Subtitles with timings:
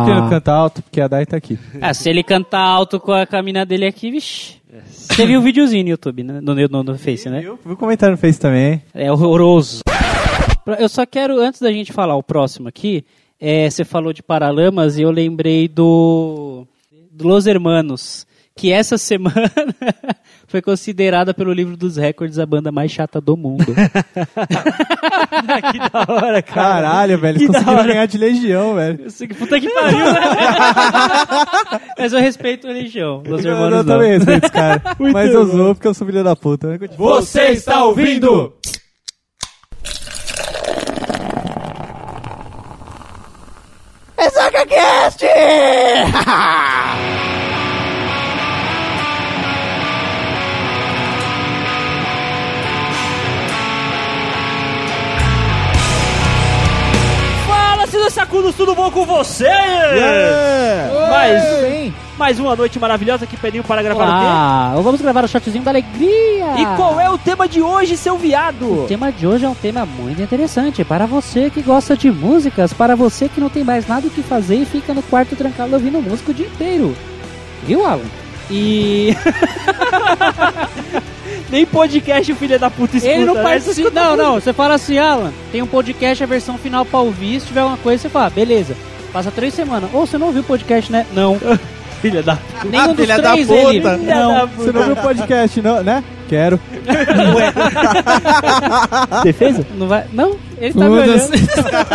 [0.00, 0.82] por que ele não canta alto?
[0.82, 1.58] Porque a Dai tá aqui.
[1.80, 4.60] Ah, se ele cantar alto com a caminha dele aqui, vixi.
[4.86, 6.40] Você viu o videozinho no YouTube, né?
[6.40, 7.40] No, no, no Face, né?
[7.40, 7.58] Viu?
[7.64, 8.82] Viu comentário no Face também.
[8.94, 9.82] É horroroso.
[10.78, 13.04] Eu só quero, antes da gente falar o próximo aqui,
[13.40, 16.66] é, você falou de Paralamas e eu lembrei do,
[17.10, 18.26] do Los Hermanos,
[18.56, 19.50] que essa semana
[20.46, 23.64] foi considerada pelo livro dos recordes a banda mais chata do mundo.
[25.72, 26.82] que da hora, cara.
[26.82, 27.38] Caralho, velho.
[27.38, 29.04] Que conseguiram ganhar de Legião, velho.
[29.04, 30.20] Eu sei que puta que pariu, né?
[31.98, 33.22] Mas eu respeito a religião.
[33.26, 33.84] Los Eu, eu não.
[33.84, 34.82] também respeito esse cara.
[34.98, 36.78] Mas eu zoo porque eu sou filho da puta.
[36.78, 37.20] Continua.
[37.20, 38.52] Você está ouvindo?
[46.00, 47.19] Fala,
[58.12, 59.48] sacudos, tudo bom com você?
[61.10, 65.70] Mais, mais uma noite maravilhosa que pediu para gravar Ah, vamos gravar o shotzinho da
[65.70, 66.46] alegria.
[66.46, 66.62] o quê?
[66.62, 68.84] E qual é o tema de hoje, seu viado?
[68.84, 72.72] O tema de hoje é um tema muito interessante para você que gosta de músicas,
[72.72, 75.74] para você que não tem mais nada o que fazer e fica no quarto trancado
[75.74, 76.94] ouvindo música o dia inteiro.
[77.66, 78.00] Viu, Alan?
[78.50, 79.16] E
[81.50, 83.14] Nem podcast o filho da puta escuta.
[83.14, 83.42] ele não né?
[83.42, 83.90] participa.
[83.90, 87.48] Não, não, você fala assim, Alan, tem um podcast, a versão final pra ouvir, se
[87.48, 88.76] tiver alguma coisa, você fala, ah, beleza.
[89.12, 89.90] Passa três semanas.
[89.92, 91.04] Ou você não ouviu o podcast, né?
[91.12, 91.36] Não.
[92.00, 93.60] Filha da Nenhum dos filha da três puta.
[93.60, 93.80] ele.
[93.82, 94.48] Filha da Não.
[94.48, 94.62] puta.
[94.62, 96.02] Você não viu o podcast, não, né?
[96.30, 96.58] Quero.
[99.22, 99.66] Defesa?
[99.76, 100.04] Não vai.
[100.12, 101.28] Não, ele tá me olhando.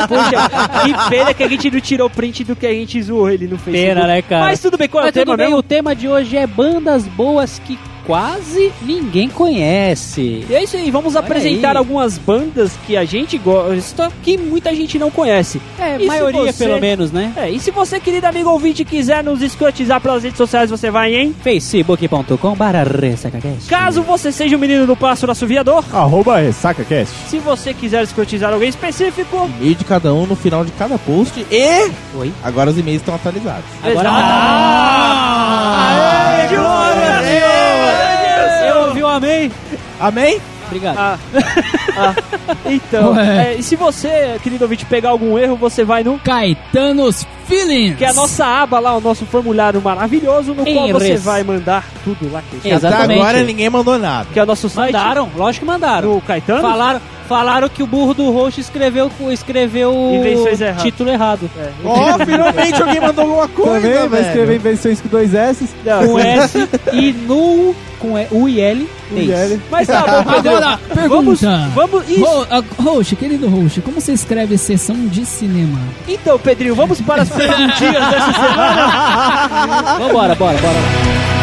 [0.07, 0.49] Poxa,
[0.83, 3.57] que pena que a gente não tirou print do que a gente zoou ele no
[3.57, 3.95] Facebook.
[3.95, 4.45] Pena, né, cara?
[4.45, 5.59] Mas tudo bem, qual é o tema bem, mesmo?
[5.59, 10.45] o tema de hoje é bandas boas que quase ninguém conhece.
[10.49, 11.77] E é isso aí, vamos Olha apresentar aí.
[11.77, 15.61] algumas bandas que a gente gosta, que muita gente não conhece.
[15.79, 17.33] É, E maioria você- pelo menos, né?
[17.35, 21.13] É, e se você, querido amigo ouvinte, quiser nos escrotizar pelas redes sociais, você vai
[21.15, 21.33] em...
[21.33, 22.55] facebook.com.
[23.67, 27.13] Caso você seja um menino do passo assoviador, Arroba RessacaCast.
[27.29, 29.49] se você quiser escrotizar alguém específico...
[29.59, 31.45] E-mail de cada um no final de cada post.
[31.51, 32.31] E Oi.
[32.43, 33.65] agora os e-mails estão atualizados.
[33.83, 34.09] Agora...
[34.11, 34.94] Ah!
[39.15, 39.51] Amém.
[39.99, 40.41] Amém?
[40.65, 40.97] Obrigado.
[40.97, 41.19] Ah,
[41.97, 42.15] ah,
[42.65, 46.19] então, é, e se você, querido ouvinte, pegar algum erro, você vai no...
[46.19, 47.97] Caetanos Feelings.
[47.97, 51.23] Que é a nossa aba lá, o nosso formulário maravilhoso, no Em qual você res.
[51.23, 52.41] vai mandar tudo lá.
[52.61, 53.19] Que, Exatamente.
[53.19, 54.27] Até agora ninguém mandou nada.
[54.31, 54.93] que é o nosso site.
[54.93, 56.13] Mandaram, lógico que mandaram.
[56.15, 56.61] No Caetano?
[56.61, 60.21] Falaram, falaram que o burro do host escreveu, escreveu o
[60.81, 61.49] título errado.
[61.57, 61.69] É.
[61.83, 64.25] Ó, finalmente alguém mandou alguma coisa, Também vai velho.
[64.27, 65.67] escrever invenções com dois S.
[65.85, 68.89] Não, Com S e no com E- U e L.
[69.11, 69.61] U e L.
[69.71, 70.49] Mas tá bom, Pedro.
[70.57, 71.69] Agora, Vamos, pergunta.
[71.73, 72.25] vamos, isso.
[72.25, 75.79] Ro- ah, Host, querido host, como você escreve sessão de cinema?
[76.07, 79.97] Então, Pedrinho, vamos para as perguntinhas dessa semana.
[79.99, 81.34] Vambora, bora, bora.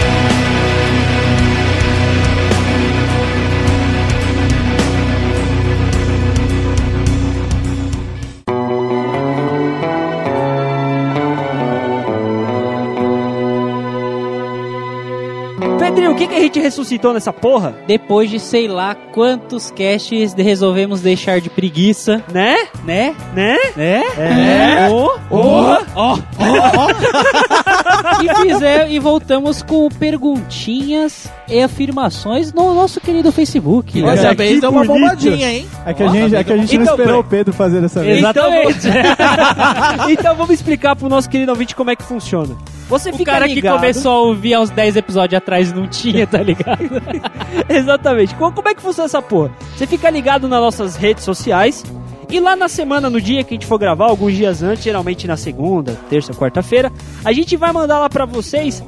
[16.13, 17.75] O que, que a gente ressuscitou nessa porra?
[17.87, 22.57] Depois de sei lá quantos casts de- resolvemos deixar de preguiça, Né?
[22.85, 23.15] né?
[23.35, 23.57] Né?
[23.77, 24.03] Né?
[24.19, 24.89] É.
[24.91, 25.79] Oh, Oh.
[25.97, 26.19] ó,
[28.23, 34.03] e fizer e voltamos com perguntinhas e afirmações no nosso querido Facebook.
[34.03, 35.67] Olha dessa que vez deu uma bombadinha, hein?
[35.85, 37.25] É que a gente, é que a gente não Então, esperou o.
[37.25, 38.19] Pedro fazer dessa vez.
[38.19, 38.89] Exatamente.
[38.89, 42.57] Então, então vamos explicar pro nosso querido ouvinte como é que funciona.
[42.89, 43.75] Você O fica cara ligado.
[43.75, 47.03] que começou a ouvir há uns 10 episódios atrás e não tinha, tá ligado?
[47.69, 48.35] Exatamente.
[48.35, 49.51] Co- Como é que funciona essa porra?
[49.77, 51.85] Você fica ligado nas nossas redes sociais
[52.29, 55.27] e lá na semana, no dia que a gente for gravar, alguns dias antes, geralmente
[55.27, 56.91] na segunda, terça, quarta-feira,
[57.25, 58.83] a gente vai mandar lá pra vocês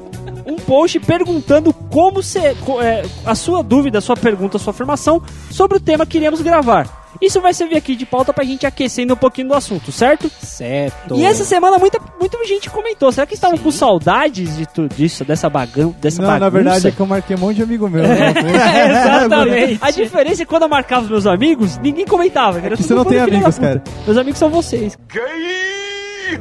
[0.46, 4.72] um post perguntando como você, co- é, a sua dúvida, a sua pergunta, a sua
[4.72, 7.02] afirmação sobre o tema que iremos gravar.
[7.22, 10.28] Isso vai servir aqui de pauta pra gente aquecendo um pouquinho do assunto, certo?
[10.42, 11.14] Certo.
[11.14, 13.12] E essa semana muita, muita gente comentou.
[13.12, 16.44] Será que estavam com saudades de tudo isso, dessa, bagão, dessa Não, bagunça?
[16.44, 18.02] na verdade é que eu marquei um monte de amigo meu.
[18.02, 18.34] né?
[18.44, 19.78] É, exatamente.
[19.80, 22.58] A diferença é que quando eu marcava os meus amigos, ninguém comentava.
[22.58, 23.82] Era É que tudo você não tem amigos, puta.
[24.04, 24.98] Meus amigos são vocês.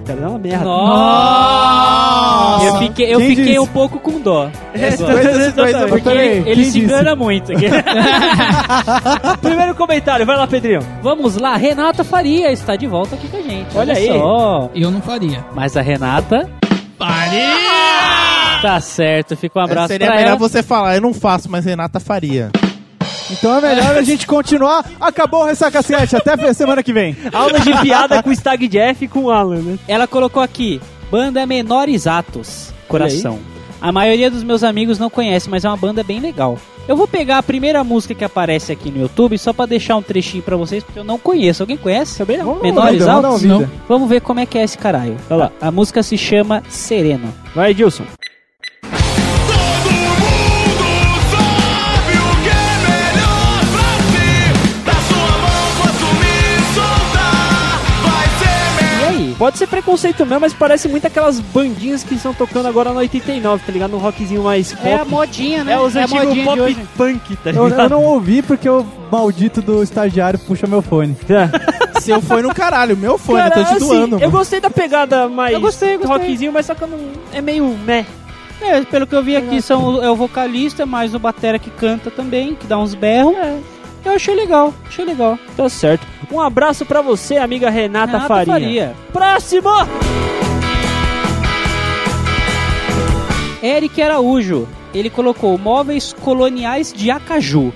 [0.05, 0.65] Cara, é uma merda.
[0.65, 2.65] Nossa!
[2.65, 3.59] Eu fiquei, eu Quem fiquei disse?
[3.59, 4.49] um pouco com dó.
[4.73, 5.89] Exatamente.
[5.89, 7.51] Porque Peraí, ele, ele se engana muito.
[9.41, 10.79] Primeiro comentário, vai lá, Pedrinho.
[11.01, 13.77] Vamos lá, Renata Faria está de volta aqui com a gente.
[13.77, 14.07] Olha aí.
[14.07, 14.69] só.
[14.75, 15.45] Eu não faria.
[15.53, 16.49] Mas a Renata.
[18.61, 20.37] Tá certo, fica um abraço Seria pra melhor ela.
[20.37, 22.49] você falar, eu não faço, mas Renata faria.
[23.31, 24.85] Então é melhor a gente continuar.
[24.99, 26.15] Acabou o Ressaca 7.
[26.15, 27.15] Até a semana que vem.
[27.31, 29.79] Aula de piada com o Stag Jeff e com o Alan, né?
[29.87, 30.81] Ela colocou aqui.
[31.11, 33.39] Banda Menores Atos, coração.
[33.79, 36.57] A maioria dos meus amigos não conhece, mas é uma banda bem legal.
[36.87, 40.01] Eu vou pegar a primeira música que aparece aqui no YouTube só pra deixar um
[40.01, 41.63] trechinho pra vocês, porque eu não conheço.
[41.63, 42.17] Alguém conhece?
[42.17, 42.61] Também não.
[42.61, 43.43] Menores uma Altos?
[43.87, 45.17] Vamos ver como é que é esse caralho.
[45.29, 45.51] Vai lá.
[45.61, 47.33] A, a música se chama Sereno.
[47.55, 48.03] Vai, Edilson.
[59.37, 63.63] Pode ser preconceito mesmo, mas parece muito aquelas bandinhas que estão tocando agora no 89,
[63.65, 63.91] tá ligado?
[63.91, 64.87] No rockzinho mais pop.
[64.87, 65.73] É a modinha, né?
[65.73, 66.87] É os a antigos pop hoje.
[66.97, 67.83] punk, tá Eu, ligado?
[67.83, 71.15] eu não ouvi porque o maldito do estagiário puxa meu fone.
[71.29, 71.73] É.
[71.99, 74.19] Seu foi no caralho, meu fone, Cara, eu tô te assim, doando.
[74.19, 76.17] eu gostei da pegada mais Eu gostei, eu gostei.
[76.17, 76.99] rockzinho, mas só que eu não...
[77.31, 78.05] é meio meh.
[78.61, 82.09] É, pelo que eu vi aqui, são, é o vocalista, mais o batera que canta
[82.09, 83.35] também, que dá uns berros.
[84.05, 85.37] Eu achei legal, achei legal.
[85.55, 86.05] Tá certo.
[86.31, 88.53] Um abraço pra você, amiga Renata, Renata Faria.
[88.53, 88.95] Faria.
[89.11, 89.69] Próximo!
[93.61, 97.71] Eric Araújo, ele colocou móveis coloniais de Acaju,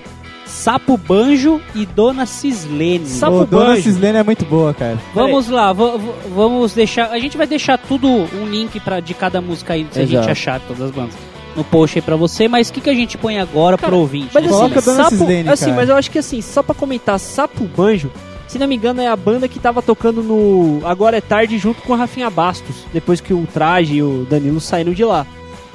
[0.45, 3.06] Sapo Banjo e Dona Cislene.
[3.06, 3.83] Sapo Ô, Dona Banjo.
[3.83, 4.97] Cislene é muito boa, cara.
[5.13, 7.09] Vamos lá, va- va- vamos deixar.
[7.12, 10.21] A gente vai deixar tudo um link pra, de cada música aí, se a Exato.
[10.23, 11.15] gente achar todas as bandas.
[11.57, 14.30] No post aí pra você, mas o que, que a gente põe agora pro ouvinte?
[14.31, 14.50] Mas né?
[14.50, 15.75] Coloca assim, a Dona Sapo, Cislene, assim, cara.
[15.77, 18.12] mas eu acho que assim, só pra comentar, Sapo Banjo,
[18.48, 21.81] se não me engano, é a banda que tava tocando no Agora é Tarde junto
[21.81, 25.25] com a Rafinha Bastos, depois que o Traje e o Danilo saíram de lá.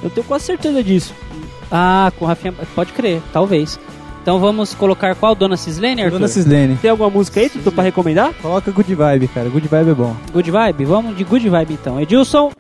[0.03, 1.15] Eu tenho quase certeza disso.
[1.71, 2.55] Ah, com Rafinha.
[2.75, 3.79] Pode crer, talvez.
[4.23, 5.35] Então vamos colocar qual?
[5.35, 6.19] Dona Cislene, Arthur?
[6.19, 6.77] Dona Cislene.
[6.77, 8.33] Tem alguma música aí, Tutu, pra recomendar?
[8.41, 9.49] Coloca Good Vibe, cara.
[9.49, 10.17] Good Vibe é bom.
[10.33, 10.85] Good Vibe?
[10.85, 12.01] Vamos de Good Vibe então.
[12.01, 12.53] Edilson.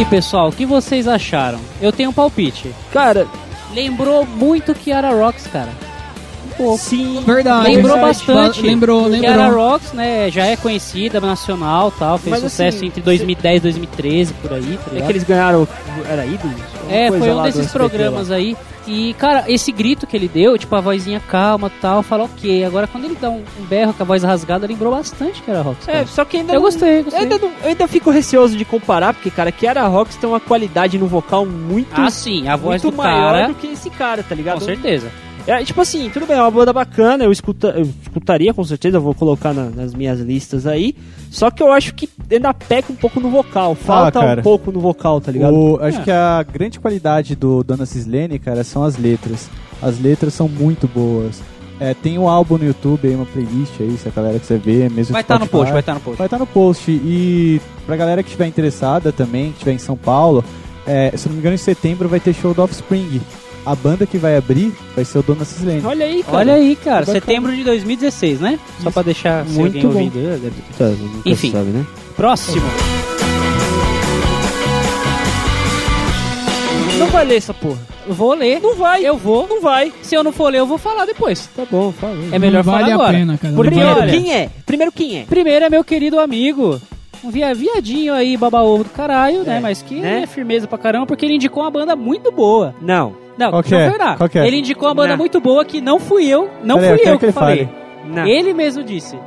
[0.00, 1.60] Aí, pessoal, o que vocês acharam?
[1.80, 2.74] Eu tenho um palpite.
[2.92, 3.26] Cara,
[3.72, 5.70] Lembrou muito Kiara Rocks, cara.
[6.78, 7.22] Sim.
[7.26, 7.64] Verdade.
[7.68, 8.18] Lembrou Verdade.
[8.26, 8.62] bastante.
[8.62, 9.50] Lembrou, lembrou.
[9.50, 14.32] Rocks, né, já é conhecida nacional tal, fez Mas, sucesso assim, entre 2010 e 2013,
[14.34, 15.66] por aí, tá É que eles ganharam.
[16.08, 16.56] Era ídolos?
[16.88, 18.56] É, foi um lá desses programas aí.
[18.86, 22.64] E, cara, esse grito que ele deu, tipo, a vozinha calma e tal, fala ok.
[22.64, 25.60] Agora, quando ele dá um, um berro com a voz rasgada, lembrou bastante que era
[25.60, 25.86] Rocks.
[25.86, 27.20] É, só que ainda eu não- gostei, Eu gostei.
[27.22, 30.98] ainda, não- eu ainda fico receoso de comparar, porque, cara, Kiara Rocks tem uma qualidade
[30.98, 34.22] no vocal muito, Ah, sim, a voz muito do maior cara, do que esse cara,
[34.24, 34.58] tá ligado?
[34.58, 35.12] com certeza.
[35.46, 38.98] É, tipo assim, tudo bem, é uma banda bacana, eu, escuta, eu escutaria com certeza,
[38.98, 40.94] eu vou colocar na- nas minhas listas aí.
[41.30, 44.42] Só que eu acho que ainda peca um pouco no vocal, falta um cara.
[44.42, 45.54] pouco no vocal, tá ligado?
[45.54, 46.02] O- acho É.
[46.04, 49.48] que a grande qualidade do Dona Cislene, cara, são as letras.
[49.82, 51.40] As letras são muito boas.
[51.80, 54.90] É, tem um álbum no YouTube aí, uma playlist aí, se a galera quiser ver,
[54.90, 55.50] mesmo Vai estar no Spotify.
[55.58, 56.18] post, vai estar no post.
[56.18, 56.90] Vai estar no post.
[56.90, 60.44] E pra galera que estiver interessada também, que estiver em São Paulo,
[60.86, 63.22] é, se não me engano, em setembro vai ter show do Offspring.
[63.66, 65.82] A banda que vai abrir vai ser o Dona Cislene.
[65.84, 66.36] Olha aí, cara.
[66.38, 67.20] Olha aí, cara, Bacana.
[67.20, 68.58] setembro de 2016, né?
[68.82, 70.16] Só pra deixar Muito alguém bom.
[70.18, 70.46] ouvindo.
[70.46, 70.90] é, Tá,
[71.26, 71.52] Enfim.
[71.52, 71.84] sabe, né?
[72.16, 72.62] Próximo.
[76.98, 77.78] Não vai ler essa porra.
[78.08, 78.60] Vou ler.
[78.60, 79.04] Não vai.
[79.06, 79.46] Eu vou.
[79.48, 79.92] Não vai.
[80.02, 81.48] Se eu não for ler, eu vou falar depois.
[81.56, 82.14] Tá bom, fala.
[82.32, 83.12] É melhor Não vale falar a agora.
[83.18, 83.54] pena, cara.
[83.54, 84.10] Porque, a olha.
[84.12, 84.50] Quem é?
[84.66, 85.24] Primeiro, quem é?
[85.24, 86.80] Primeiro é meu querido amigo.
[87.22, 89.58] Um via- viadinho aí, baba-ovo do caralho, né?
[89.58, 90.22] É, Mas que né?
[90.22, 92.74] é firmeza pra caramba, porque ele indicou uma banda muito boa.
[92.80, 93.14] Não.
[93.40, 93.90] Não, Qual que eu é?
[93.90, 94.16] falar.
[94.18, 94.46] Qual que é?
[94.46, 95.16] Ele indicou uma banda Não.
[95.16, 97.32] muito boa que não fui eu, não Peraí, eu fui quero eu que que ele
[97.32, 97.68] falei.
[98.06, 98.26] Não.
[98.26, 99.18] Ele mesmo disse.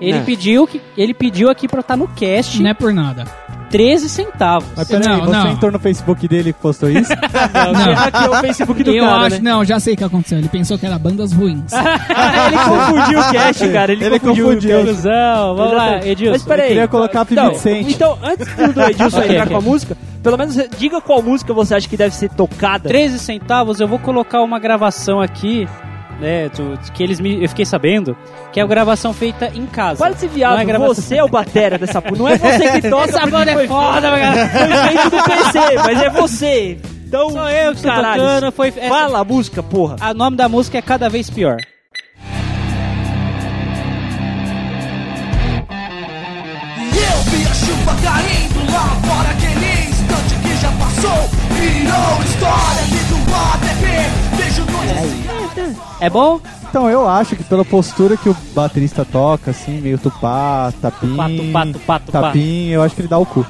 [0.00, 0.24] Ele Não.
[0.24, 3.24] pediu que ele pediu aqui pra estar no cast Não é por nada.
[3.68, 4.66] 13 centavos.
[4.74, 5.50] Mas peraí, Não, você não.
[5.50, 7.12] entrou no Facebook dele e postou isso?
[7.52, 7.92] Não.
[8.02, 9.50] Aqui é o Facebook do eu cara, acho, né?
[9.50, 10.38] não, já sei o que aconteceu.
[10.38, 11.70] Ele pensou que era bandas ruins.
[11.76, 13.92] ele confundiu o cast, cara.
[13.92, 14.70] Ele, Ele confundiu, confundiu.
[14.70, 14.86] o cast.
[14.86, 16.06] Conclusão, vamos lá.
[16.06, 16.32] Edilson.
[16.32, 16.62] Mas peraí.
[16.64, 17.90] Eu queria colocar a então, 50 Cent.
[17.94, 19.52] então, antes do do Edilson Ok, entrar ok.
[19.52, 19.96] com a música,
[20.28, 22.86] pelo menos diga qual música você acha que deve ser tocada.
[22.88, 25.66] 13 centavos, eu vou colocar uma gravação aqui,
[26.20, 28.14] né, do- que eles me, eu fiquei sabendo,
[28.52, 29.98] que é uma gravação feita em casa.
[30.04, 32.16] Para de ser viado, Não é gravação- você é o batera dessa porra.
[32.18, 33.04] Não é você que toca.
[33.08, 34.48] Essa banda é foi- foda, cara.
[34.48, 36.78] Foi feito do PC, mas é você.
[37.06, 38.68] Então, Sou eu que caralho, tocando, foi...
[38.68, 39.96] essa- Fala a música, porra.
[40.10, 41.56] O nome da música é Cada Vez Pior.
[46.80, 49.47] E eu vi a chuva caindo lá fora, instante
[51.00, 51.28] passou.
[51.50, 54.36] Virou história de do ATP.
[54.36, 54.68] Vejo.
[56.00, 56.40] É bom?
[56.70, 61.28] Então, eu acho que pela postura que o baterista toca, assim, meio tupá, tapim, Tupá,
[61.28, 62.20] tupá, tupá, tupá.
[62.22, 63.44] tapim, eu acho que ele dá o cu.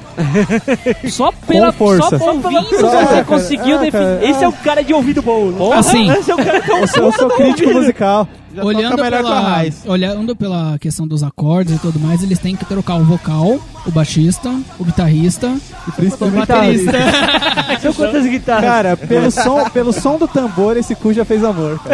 [1.09, 2.17] Só pela força.
[2.17, 3.91] Só ouvindo Só- você é, cara, conseguiu cara.
[3.91, 4.29] definir.
[4.31, 5.73] Esse é o cara de ouvido bom.
[5.73, 8.27] Assim, Esse é o cara que é um Eu sou, eu sou crítico musical.
[8.53, 9.83] Já Olhando pela, Raiz.
[9.85, 13.91] olhando pela questão dos acordes e tudo mais, eles têm que trocar o vocal, o
[13.91, 15.51] baixista, o guitarrista E
[15.87, 16.91] e o principalmente baterista.
[17.79, 18.65] São quantas guitarras?
[18.65, 21.79] Cara, pelo som, pelo som do tambor, esse cu já fez amor.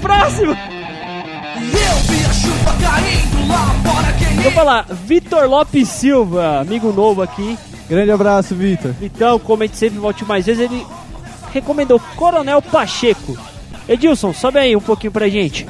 [0.00, 0.52] Próximo!
[0.52, 7.22] Eu vi a chuva caindo lá fora quem Vou falar, Vitor Lopes Silva, amigo novo
[7.22, 7.56] aqui.
[7.88, 8.94] Grande abraço, Vitor.
[9.00, 10.62] Então, comente sempre, volte mais vezes.
[10.62, 10.84] Ele
[11.52, 13.36] recomendou Coronel Pacheco.
[13.88, 15.66] Edilson, sobe aí um pouquinho pra gente.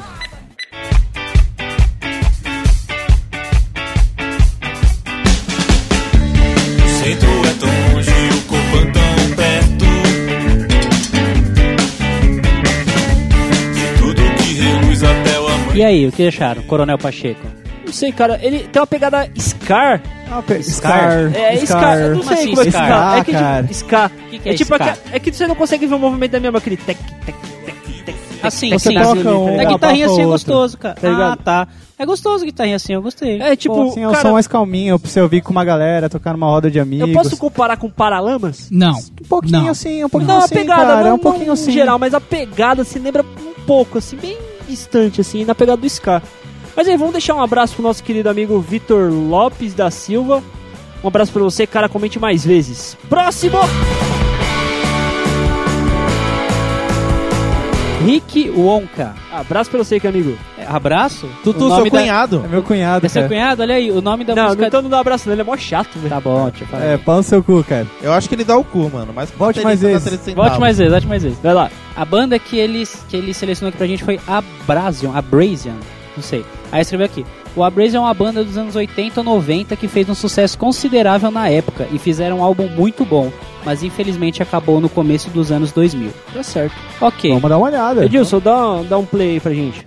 [7.03, 9.85] centro é tão longe, o corpo é tão perto.
[13.75, 15.75] De tudo que reluz até o amanhã.
[15.75, 16.63] E aí, o que acharam?
[16.63, 17.62] Coronel Pacheco.
[17.93, 20.01] Não sei, cara, ele tem uma pegada Scar.
[20.31, 20.63] Ah, Scar.
[20.63, 21.37] Scar.
[21.37, 21.99] É, Scar.
[21.99, 22.87] Eu não sei assim, como é que Scar?
[22.89, 23.19] Scar.
[23.19, 23.63] É que Cara.
[23.63, 24.11] tipo, Scar.
[24.31, 24.89] que que é tipo, Scar?
[24.89, 26.97] aque- é que você não consegue ver o movimento da minha mão, aquele tec,
[27.27, 28.17] tec, tec, tec.
[28.43, 29.23] Assim, Você assim.
[29.23, 30.95] toca um, É abafa guitarrinha assim é gostoso, cara.
[30.95, 31.69] Tá ah, tá.
[31.99, 33.43] É gostoso guitarrinha assim, eu gostei.
[33.43, 36.09] É tipo, Assim, é um cara, som mais calminho pra você ouvir com uma galera,
[36.09, 37.09] tocar numa roda de amigos.
[37.09, 38.69] eu posso comparar com Paralamas?
[38.71, 38.95] Não.
[38.95, 39.69] Um pouquinho Não.
[39.69, 41.01] assim, um pouquinho Não, a assim, pegada, cara.
[41.03, 41.71] não, é um pouquinho não assim.
[41.71, 45.81] em geral, mas a pegada se lembra um pouco, assim, bem distante, assim, na pegada
[45.83, 46.23] do Scar.
[46.77, 50.43] Mas aí, vamos deixar um abraço pro nosso querido amigo Vitor Lopes da Silva.
[51.05, 52.97] Um abraço pra você, cara, comente mais vezes.
[53.09, 53.59] Próximo!
[58.05, 59.15] Rick Wonka.
[59.33, 60.37] Abraço pra você, que amigo.
[60.59, 61.29] É, abraço?
[61.45, 62.43] Tutu, O seu nome da- cunhado.
[62.45, 63.63] É meu cunhado, É seu cunhado?
[63.63, 64.63] Olha aí, o nome da não, música...
[64.63, 66.09] não tô não dá abraço não, ele é mó chato, velho.
[66.09, 66.85] Tá bom, deixa eu falar.
[66.85, 67.87] É, pau no seu cu, cara.
[68.03, 69.13] Eu acho que ele dá o cu, mano.
[69.15, 70.03] Mas Volte mais vezes.
[70.03, 71.39] 13 Volte mais vezes, volte mais vezes.
[71.41, 71.71] Vai lá.
[71.95, 75.75] A banda que ele, que ele selecionou aqui pra gente foi Abrasion, Abrasion,
[76.17, 76.45] não sei.
[76.71, 77.25] Aí escreveu aqui.
[77.55, 81.31] O Abrasion é uma banda dos anos 80 ou 90 que fez um sucesso considerável
[81.31, 83.31] na época e fizeram um álbum muito bom,
[83.65, 86.11] mas infelizmente acabou no começo dos anos 2000.
[86.33, 86.75] Tá certo.
[87.01, 87.31] Ok.
[87.31, 88.05] Vamos dar uma olhada.
[88.05, 89.85] Edilson, dá, dá um play aí pra gente.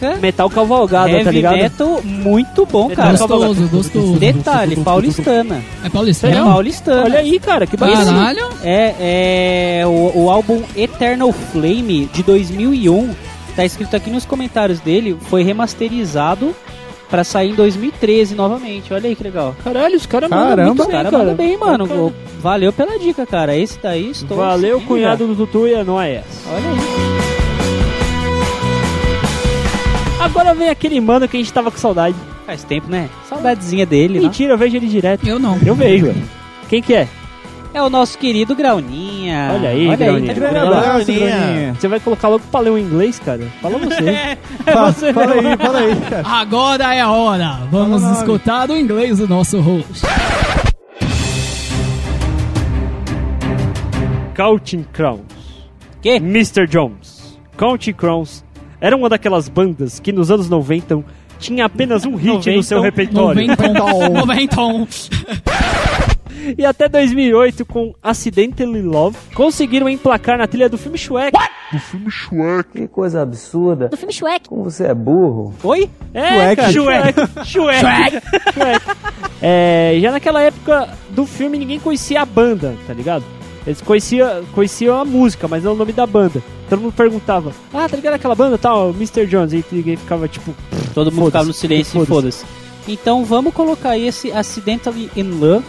[0.00, 0.20] Caraca.
[0.20, 1.56] Metal cavalgada, tá Heavy ligado?
[1.56, 3.16] metal muito bom, Metal cara.
[3.16, 4.18] Gostoso, gostoso.
[4.18, 5.62] Detalhe, paulistana.
[5.84, 6.28] É paulista?
[6.28, 7.02] É paulistana.
[7.04, 8.04] Olha aí, cara, que bacana.
[8.04, 8.48] Caralho.
[8.62, 13.14] É, é o, o álbum Eternal Flame de 2001.
[13.56, 15.16] Tá escrito aqui nos comentários dele.
[15.28, 16.54] Foi remasterizado
[17.08, 18.92] pra sair em 2013 novamente.
[18.92, 19.54] Olha aí que legal.
[19.62, 20.74] Caralho, os caras mandam Caramba.
[20.74, 21.18] muito bem, cara.
[21.18, 21.86] mandam bem, mano.
[21.86, 22.12] Cara.
[22.40, 23.56] Valeu pela dica, cara.
[23.56, 24.36] Esse daí estou.
[24.38, 26.22] Valeu, cunhado do Tutu e é nóis.
[26.48, 27.13] Olha aí.
[30.24, 32.16] Agora vem aquele mano que a gente tava com saudade.
[32.46, 33.10] Faz tempo, né?
[33.28, 34.24] Saudadezinha dele, né?
[34.24, 35.28] Mentira, eu vejo ele direto.
[35.28, 35.58] Eu não.
[35.64, 36.14] Eu vejo.
[36.66, 37.06] Quem que é?
[37.74, 39.50] É o nosso querido Grauninha.
[39.52, 40.32] Olha aí, Olha Grauninha.
[40.32, 40.40] aí.
[40.40, 41.36] Tá Bruninha.
[41.36, 41.74] Bruninha.
[41.74, 43.42] Você vai colocar logo pra ler o inglês, cara?
[43.60, 44.38] Fala você.
[44.64, 46.22] Fala, fala aí, fala aí, cara.
[46.26, 47.58] Agora é a hora.
[47.70, 50.06] Vamos Fala escutar o inglês do nosso host.
[54.34, 55.20] Counting Crowns.
[56.00, 56.14] Que?
[56.16, 56.66] Mr.
[56.66, 57.38] Jones.
[57.58, 58.44] Counting Crowns
[58.84, 61.02] era uma daquelas bandas que nos anos 90
[61.38, 63.46] tinha apenas um hit no seu repertório.
[63.46, 64.08] Noventon.
[64.12, 64.88] Noventon.
[66.58, 71.32] E até 2008, com Accidentally Love, conseguiram emplacar na trilha do filme Shrek.
[72.74, 73.88] Que coisa absurda.
[73.88, 74.50] Do filme Shrek.
[74.50, 75.54] Como você é burro.
[75.64, 75.88] Oi?
[76.12, 76.56] É, Shrek.
[76.56, 77.20] cara, Shrek.
[77.46, 77.80] Shrek.
[78.52, 78.84] Shrek.
[79.46, 83.24] É, já naquela época do filme ninguém conhecia a banda, tá ligado?
[83.66, 86.42] Eles conheciam, conheciam a música, mas não o nome da banda.
[86.68, 89.26] Todo mundo perguntava, ah, tá ligado aquela banda tal, Mr.
[89.26, 89.52] Jones.
[89.52, 90.54] E ninguém ficava tipo,
[90.92, 92.44] Todo mundo ficava no silêncio e foda-se.
[92.86, 95.64] Então vamos colocar esse Accidentally in Love.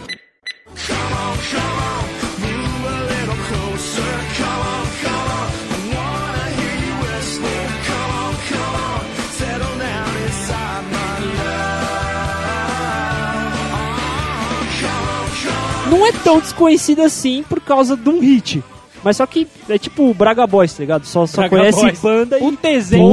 [16.12, 18.62] Não é tão desconhecido assim por causa de um hit.
[19.04, 21.04] Mas só que é tipo o Braga Boys, tá ligado?
[21.04, 22.00] Só, só Braga conhece Boys.
[22.00, 22.50] banda e O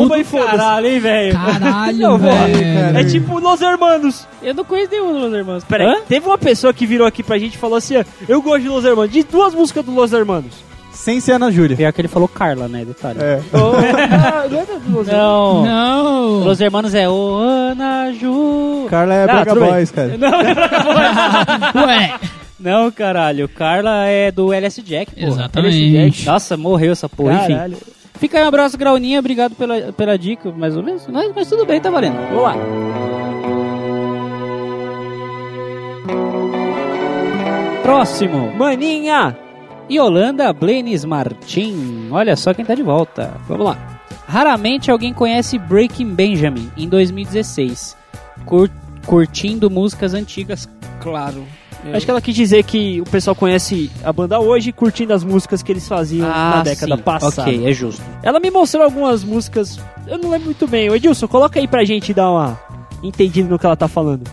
[0.07, 0.50] do e foda-se.
[0.57, 1.33] caralho, hein, velho?
[1.33, 2.97] Caralho, Não, velho.
[2.97, 4.27] É tipo Los Hermanos.
[4.41, 5.63] Eu não conheço nenhum dos irmãos.
[5.63, 5.97] Peraí, Hã?
[6.07, 8.69] teve uma pessoa que virou aqui pra gente e falou assim: ó, Eu gosto de
[8.69, 9.12] Los Hermanos.
[9.12, 10.53] De duas músicas do Los Hermanos.
[10.91, 11.75] Sem ser Ana Júlia.
[11.77, 12.85] Pior que ele falou Carla, né?
[12.85, 13.19] Detalhe.
[13.21, 13.39] É.
[13.53, 15.07] Oh, ah, não é do Los Hermanos.
[15.07, 15.63] Não.
[15.65, 16.43] Não.
[16.45, 18.88] Los Hermanos é o Ana Ju.
[18.89, 19.55] Carla é Ah, Braga.
[19.55, 20.12] Boys, cara.
[21.85, 22.13] Ué.
[22.63, 23.48] Não, caralho.
[23.50, 25.22] Carla é do LS Jack, pô.
[25.27, 26.25] Exatamente.
[26.25, 27.34] Nossa, morreu essa porra.
[27.43, 27.53] Enfim.
[27.53, 27.77] Caralho.
[28.20, 29.20] Fica aí um abraço, Grauninha.
[29.20, 31.05] Obrigado pela, pela dica, mais ou menos.
[31.08, 32.15] Mas, mas tudo bem, tá valendo.
[32.29, 32.55] Vamos lá.
[37.82, 38.51] Próximo.
[38.55, 39.36] Maninha,
[39.91, 42.08] Yolanda Blenis Martin.
[42.12, 43.34] Olha só quem tá de volta.
[43.48, 43.77] Vamos lá.
[44.27, 47.96] Raramente alguém conhece Breaking Benjamin em 2016.
[48.46, 48.70] Cur-
[49.05, 50.67] curtindo músicas antigas,
[51.01, 51.43] claro.
[51.91, 55.61] Acho que ela quis dizer que o pessoal conhece a banda hoje curtindo as músicas
[55.61, 57.01] que eles faziam na década sim.
[57.01, 57.41] passada.
[57.49, 58.01] Ok, é justo.
[58.21, 60.89] Ela me mostrou algumas músicas, eu não lembro muito bem.
[60.89, 62.59] Ô Edilson, coloca aí pra gente dar uma
[63.01, 64.23] entendida no que ela tá falando.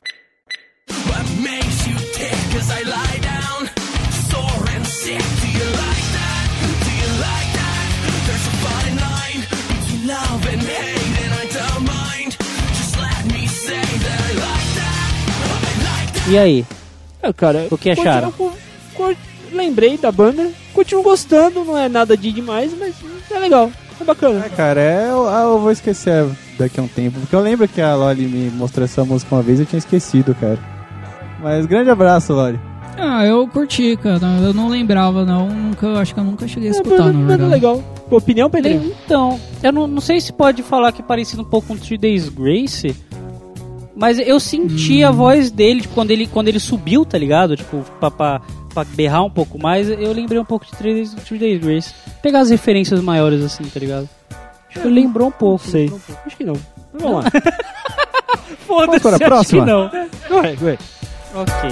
[16.30, 16.64] E aí?
[17.23, 18.33] É, cara, O que acharam?
[18.33, 19.17] continuo
[19.53, 22.95] lembrei da banda, continuo gostando, não é nada de demais, mas
[23.31, 24.45] é legal, é bacana.
[24.47, 26.25] É, cara, é, eu, ah, eu vou esquecer
[26.57, 27.19] daqui a um tempo.
[27.19, 29.79] Porque eu lembro que a Loli me mostrou essa música uma vez e eu tinha
[29.79, 30.59] esquecido, cara.
[31.43, 32.61] Mas grande abraço, Loli.
[32.97, 34.25] Ah, eu curti, cara.
[34.43, 35.49] Eu não lembrava, não.
[35.49, 37.50] Nunca, acho que eu nunca cheguei a É, escutar, na banda verdade.
[37.50, 37.83] legal.
[38.11, 38.93] Opinião, Pedrinho?
[39.05, 41.97] Então, eu não, não sei se pode falar que é parecido um pouco com Three
[41.99, 42.95] Days Grace,
[43.97, 47.57] mas eu senti a voz dele, tipo, quando ele, quando ele subiu, tá ligado?
[47.57, 48.41] Tipo, pra, pra,
[48.73, 51.95] pra berrar um pouco mais, eu lembrei um pouco de Three Days, Three Days Grace.
[52.23, 54.09] Pegar as referências maiores assim, tá ligado?
[54.69, 55.65] Acho que lembrou um pouco.
[55.65, 55.83] Sei.
[55.83, 56.23] lembrou um pouco.
[56.27, 56.57] Acho que não.
[56.93, 57.31] Vamos lá.
[58.67, 59.65] Foda-se, acho próxima?
[59.65, 59.91] que não.
[60.31, 60.79] Ué, ué.
[61.35, 61.71] Ok.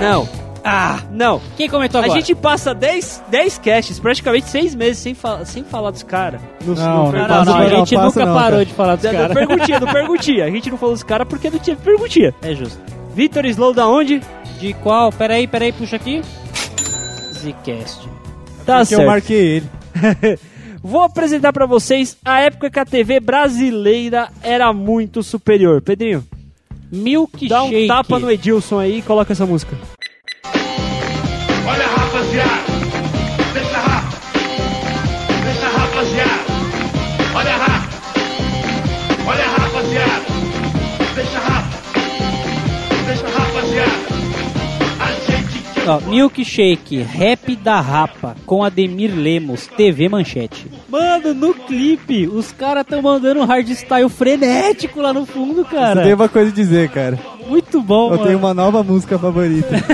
[0.00, 0.43] Não.
[0.66, 1.42] Ah, não.
[1.58, 2.18] Quem comentou A agora?
[2.18, 6.40] gente passa 10, 10 casts, praticamente 6 meses sem, fa sem falar dos caras.
[6.64, 8.64] Não, não Não, não, não, a não, gente nunca não, parou cara.
[8.64, 9.34] de falar dos Do caras.
[9.34, 10.44] perguntinha, do perguntinha.
[10.46, 12.34] A gente não falou dos caras porque não tinha perguntinha.
[12.40, 12.78] É justo.
[13.14, 14.22] Vitor Slow da onde?
[14.58, 15.12] De qual?
[15.12, 16.22] Peraí, peraí, puxa aqui.
[17.34, 18.08] Zcast.
[18.64, 19.68] Tá Porque eu marquei ele.
[20.82, 25.80] Vou apresentar pra vocês a época que a TV brasileira era muito superior.
[25.82, 26.24] Pedrinho,
[26.90, 29.76] Milk dá um tapa no Edilson aí e coloca essa música.
[32.34, 32.73] Olha
[45.86, 50.66] Ó, Milkshake, rap da rapa, com Ademir Lemos, TV Manchete.
[50.88, 56.02] Mano, no clipe, os caras tão mandando um hardstyle frenético lá no fundo, cara.
[56.02, 57.18] tenho uma coisa a dizer, cara.
[57.46, 58.24] Muito bom, Eu mano.
[58.24, 59.68] tenho uma nova música favorita.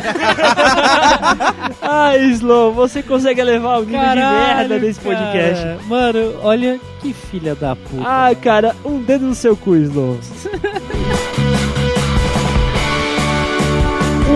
[1.83, 5.17] Ah, Slow, você consegue levar o nível de merda desse cara.
[5.17, 5.89] podcast.
[5.89, 8.03] Mano, olha que filha da puta.
[8.05, 10.19] Ah, cara, um dedo no seu cu, Slow.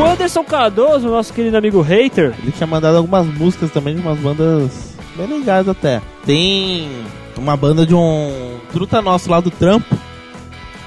[0.01, 4.19] o Anderson Cardoso, nosso querido amigo hater, Ele tinha mandado algumas músicas também de umas
[4.19, 6.01] bandas bem legais até.
[6.25, 6.89] Tem
[7.37, 9.95] uma banda de um truta nosso lá do trampo,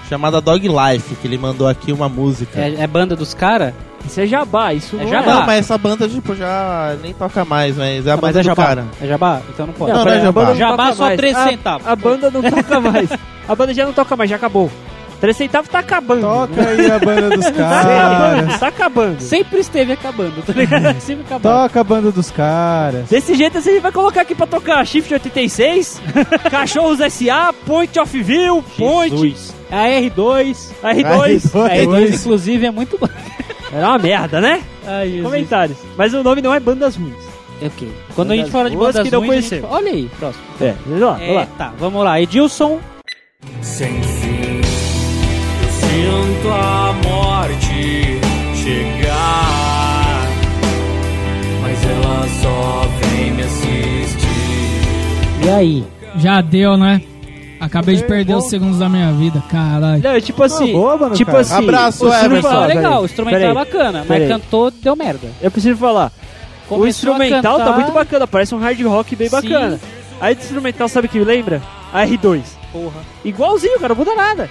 [0.09, 2.59] chamada Dog Life, que ele mandou aqui uma música.
[2.59, 3.73] É, é banda dos caras?
[4.05, 5.33] isso é jabá, isso É não jabá.
[5.33, 8.41] Não, mas essa banda, tipo, já nem toca mais, mas é a Mas banda é
[8.41, 8.65] do jabá.
[8.65, 8.85] cara.
[9.01, 9.41] É jabá?
[9.49, 9.91] Então não pode.
[9.91, 10.43] Não, não é pera, a jabá.
[10.45, 11.17] não Jabá só mais.
[11.17, 11.87] 3 A- centavos.
[11.87, 13.09] A, banda não toca mais.
[13.47, 14.71] A banda já não toca mais, já acabou.
[15.19, 16.21] 3 centavos tá acabando.
[16.21, 18.59] Toca aí a banda dos Tá caras.
[18.59, 19.21] tá acabando.
[19.21, 20.99] Sempre esteve acabando, tá ligado?
[21.01, 21.41] Sempre acabando.
[21.63, 23.09] Toca a banda dos caras.
[23.09, 26.01] Desse jeito assim, a gente vai colocar aqui pra tocar Shift 86,
[26.51, 29.55] Cachorros SA, Point of View, Point, Jesus.
[29.71, 30.11] A R2.
[30.15, 30.71] R2.
[30.83, 31.65] R2.
[31.65, 33.09] A R2, inclusive, é muito bom.
[33.73, 34.61] Era uma merda, né?
[34.85, 35.19] Ai.
[35.21, 35.77] Comentários.
[35.97, 37.15] Mas o nome não é Bandas Ruins.
[37.61, 37.91] Ok.
[38.15, 40.43] Quando a gente Bandas fala de bandas que não ruins, a gente Olha aí, próximo.
[40.61, 41.47] É, vamos lá, É, vamos lá.
[41.57, 42.21] tá, vamos lá.
[42.21, 42.79] Edilson.
[43.61, 43.99] Sem
[46.07, 48.19] sinto a morte
[48.55, 50.27] chegar,
[51.61, 54.27] mas ela só vem me assistir.
[55.45, 55.85] E aí?
[56.17, 57.01] Já deu, né?
[57.59, 60.01] Acabei de perder os segundos da minha vida, caralho.
[60.01, 61.41] Não, é tipo assim, boa, mano, tipo cara.
[61.41, 63.51] assim, Abraço, o fala, Ah, legal, o instrumental peraí.
[63.51, 65.27] é bacana, mas cantou, deu merda.
[65.41, 66.11] Eu preciso falar.
[66.65, 69.35] o Começou a instrumental tá cantar- muito bacana, parece um hard rock bem Sim.
[69.35, 69.79] bacana.
[70.21, 71.61] Aí o instrumental, sabe o que lembra?
[71.93, 72.41] A R2.
[72.71, 73.01] Porra.
[73.25, 74.49] Igualzinho, cara, não muda nada.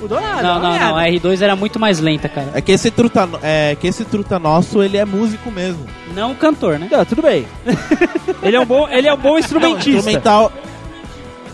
[0.00, 0.42] Mudou nada.
[0.42, 0.86] Não, uma não, merda.
[0.88, 0.96] não.
[0.96, 2.50] A R2 era muito mais lenta, cara.
[2.54, 5.86] É que esse truta, é que esse truta nosso, ele é músico mesmo.
[6.14, 6.88] Não cantor, né?
[6.90, 7.46] Não, tudo bem.
[8.42, 9.90] ele, é um bom, ele é um bom instrumentista.
[9.90, 10.52] Instrumental.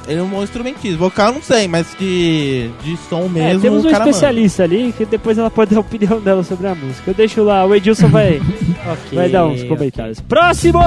[0.07, 0.96] Ele é um bom instrumentista.
[0.96, 3.61] Vocal não sei, mas de, de som É, mesmo.
[3.61, 4.11] temos um cara manda.
[4.11, 7.11] especialista ali que depois ela pode dar a opinião dela sobre a música.
[7.11, 8.40] Eu deixo lá, o Edilson vai,
[8.90, 10.18] Ok, vai dar uns comentários.
[10.22, 10.81] Próximo!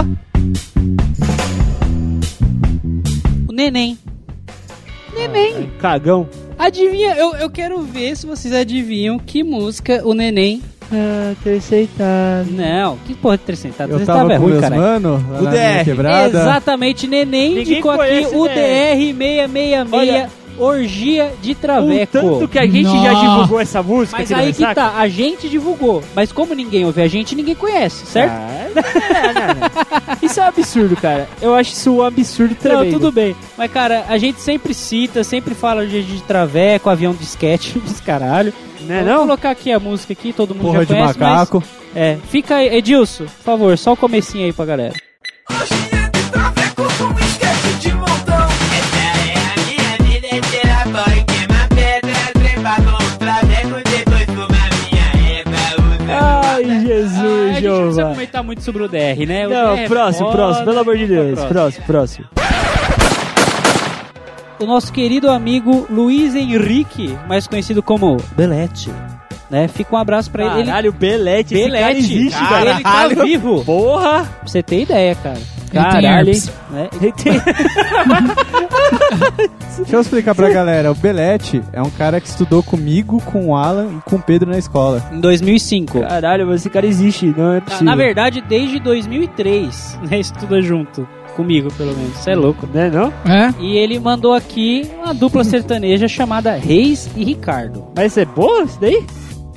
[3.47, 3.95] O Neném.
[5.15, 5.69] Neném.
[5.79, 6.27] Cagão.
[6.61, 10.61] Adivinha, eu, eu quero ver se vocês adivinham que música o Neném.
[10.93, 12.51] Ah, terceitado.
[12.51, 13.79] Não, que porra de 300?
[13.79, 14.81] Eu 300 tava é com ruim, meus caralho.
[14.81, 15.85] mano lá O na DR.
[15.85, 16.27] quebrada.
[16.39, 18.53] Exatamente, Neném Ninguém indicou aqui conhece o DR.
[19.17, 20.29] DR666, Olha,
[20.61, 22.11] Orgia de O Traveco.
[22.11, 23.27] tanto que a gente já Nossa.
[23.27, 24.17] divulgou essa música.
[24.19, 26.03] Mas aí que tá, a gente divulgou.
[26.15, 28.31] Mas como ninguém ouve a gente, ninguém conhece, certo?
[28.31, 30.17] Ah, não, não, não.
[30.21, 31.27] Isso é um absurdo, cara.
[31.41, 32.85] Eu acho isso um absurdo tremendo.
[32.85, 33.35] Não, tudo bem.
[33.57, 37.99] Mas, cara, a gente sempre cita, sempre fala de, de traveco, avião de sketch, dos
[37.99, 38.53] caralho.
[38.81, 39.19] Né, Vou não?
[39.21, 41.63] colocar aqui a música aqui, todo mundo Porra já de conhece, macaco.
[41.65, 41.81] mas...
[41.95, 44.93] É, fica aí, Edilson, por favor, só o comecinho aí pra galera.
[45.49, 45.90] Orgia
[58.51, 59.47] muito sobre o DR, né?
[59.47, 61.39] O Não, DR é próximo, foda, próximo, pelo amor de Deus.
[61.45, 62.25] Próximo, próximo.
[64.59, 68.91] O nosso querido amigo Luiz Henrique, mais conhecido como Belete,
[69.49, 69.67] né?
[69.69, 70.55] Fica um abraço pra ele.
[70.59, 70.65] ele.
[70.65, 72.71] Caralho, Belete, esse cara Belete, existe, cara, cara.
[72.71, 73.63] ele tá vivo.
[73.63, 74.23] Porra!
[74.25, 75.39] Pra você ter ideia, cara.
[75.71, 76.31] Caralho?
[76.69, 76.89] Né?
[79.77, 80.91] Deixa eu explicar pra galera.
[80.91, 84.49] O Belete é um cara que estudou comigo, com o Alan e com o Pedro
[84.49, 85.03] na escola.
[85.11, 86.01] Em 2005.
[86.01, 87.85] Caralho, mas esse cara existe, não é Na, possível.
[87.85, 90.19] na verdade, desde 2003, né?
[90.19, 91.07] Estuda junto.
[91.35, 92.17] Comigo, pelo menos.
[92.17, 92.67] Você é louco.
[92.73, 93.07] Né, não?
[93.25, 93.53] É?
[93.57, 97.85] E ele mandou aqui uma dupla sertaneja chamada Reis e Ricardo.
[97.95, 99.01] Mas é boa isso daí?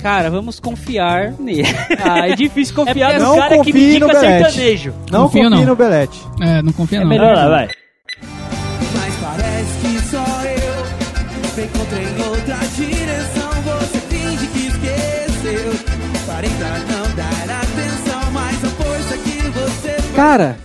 [0.05, 1.63] Cara, vamos confiar nele.
[1.99, 4.43] Ah, é difícil confiar É no cara Não que me indica Belete.
[4.51, 4.93] sertanejo.
[5.11, 5.65] Não Confio, confie não.
[5.65, 6.21] no Belete.
[6.39, 7.07] É, não confia não.
[7.07, 7.69] melhor- Vai lá, vai.
[8.93, 13.49] Mas parece que só eu encontrei em outra direção.
[13.63, 15.73] Você finge que esqueceu.
[16.27, 20.55] Parei pra não dar atenção, mas aposto que você Cara,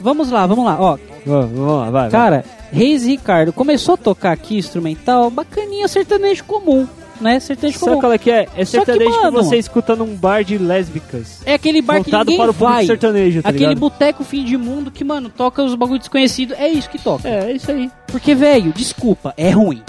[0.00, 0.76] vamos lá, vamos lá.
[0.78, 2.02] Ó, Vamos, lá, vai.
[2.02, 2.10] vai.
[2.10, 6.86] cara, Reis e Ricardo começou a tocar aqui instrumental, bacaninha, sertanejo comum,
[7.20, 7.40] né?
[7.40, 8.00] Sertanejo Sabe comum.
[8.00, 8.42] qual é que é?
[8.42, 11.40] É que, sertanejo que, mano- você escuta num bar de lésbicas.
[11.46, 12.86] É aquele bar que Voltado ninguém para o vai.
[12.86, 16.54] sertanejo, tá Aquele boteco fim de mundo que, mano, toca os bagulho desconhecido.
[16.58, 17.28] É isso que toca.
[17.28, 17.90] É, é isso aí.
[18.08, 19.82] Porque, velho, desculpa, é ruim.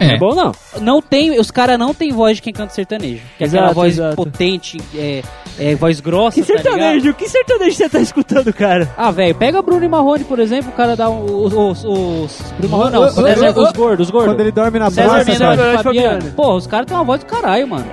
[0.00, 0.16] É, É.
[0.18, 0.52] bom não.
[0.80, 3.22] Não tem, os caras não tem voz de quem canta sertanejo.
[3.36, 4.16] Que é aquela voz exato.
[4.16, 5.22] potente, é,
[5.58, 7.14] é, voz grossa, Que tá sertanejo?
[7.14, 8.88] que sertanejo você tá escutando, cara?
[8.96, 11.52] Ah, velho, pega Bruno e Marrone, por exemplo, o cara dá os...
[11.52, 14.32] os, os Bruno Marrone não, ô, César, os gordos, os gordos.
[14.32, 15.82] Quando ele dorme na César praça, de Fabiano.
[15.82, 16.30] Fabiano.
[16.34, 17.86] Porra, os caras têm uma voz do caralho, mano.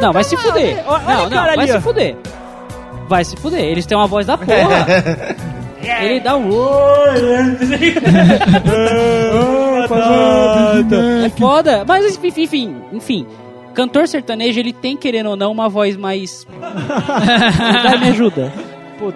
[0.00, 0.82] Não, vai se fuder.
[0.86, 1.80] Olha- olha Não, não, cara vai ali, se ó.
[1.80, 2.16] fuder.
[3.08, 3.60] Vai se fuder.
[3.64, 4.86] Eles têm uma voz da porra.
[6.00, 6.48] Ele dá um...
[11.24, 11.84] É foda.
[11.86, 13.26] Mas, enfim, enfim, enfim.
[13.74, 16.46] Cantor sertanejo, ele tem, querendo ou não, uma voz mais...
[17.82, 18.52] Vai, me ajuda.
[18.98, 19.12] Pô.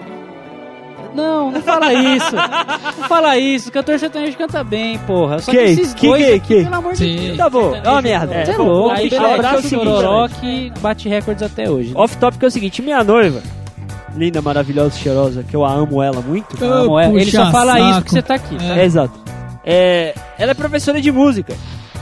[1.14, 2.34] Não, não fala isso.
[2.36, 3.72] Não fala isso.
[3.72, 5.38] Cantor sertanejo canta bem, porra.
[5.38, 5.66] Só que Quem?
[5.72, 6.62] esses Que, dois que, aqui, que?
[6.64, 7.16] pelo amor de Sim.
[7.28, 7.36] Deus.
[7.38, 8.44] Tá bom, é uma merda.
[8.44, 8.94] Você é É, bom, louco.
[8.94, 11.94] aí, abraço é o seguinte, Chororó que bate recordes até hoje.
[11.94, 12.00] né?
[12.00, 13.42] Off topic é o seguinte, minha noiva,
[14.14, 16.54] linda, maravilhosa, cheirosa, que eu a amo ela muito.
[16.62, 17.98] Ah, Não, é- ele só fala isso saco.
[18.00, 18.56] porque você tá aqui.
[18.62, 18.80] É.
[18.80, 19.14] É, exato.
[19.64, 21.54] É, ela é professora de música,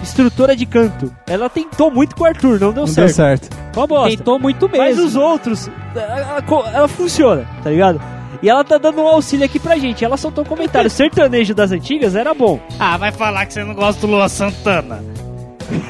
[0.04, 1.14] instrutora de canto.
[1.26, 3.06] Ela tentou muito com o Arthur, não deu Não certo.
[3.08, 3.48] deu certo.
[3.76, 4.16] Uma bosta.
[4.16, 4.84] Tentou muito mesmo.
[4.84, 8.00] Mas os outros, ela, ela- ela funciona, tá ligado?
[8.42, 10.04] E ela tá dando um auxílio aqui pra gente.
[10.04, 10.88] Ela soltou um comentário.
[10.90, 12.60] Sertanejo das antigas era bom.
[12.78, 15.02] Ah, vai falar que você não gosta do Lua Santana.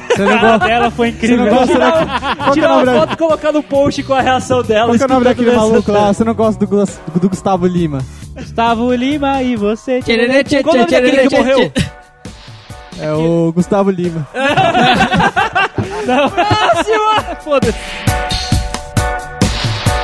[0.09, 1.45] Você não gosta, Dela foi você incrível.
[1.47, 2.93] não gosta é o Tirar uma da...
[2.93, 4.87] foto e colocar no post com a reação dela.
[4.87, 6.13] Qual que é o nome daquele Luan maluco lá?
[6.13, 7.99] Você não gosta do, do Gustavo Lima?
[8.33, 9.99] Gustavo Lima e você.
[10.63, 11.71] Qual o nome daquele que morreu?
[12.99, 14.27] É o Gustavo Lima.
[17.43, 17.77] Foda-se.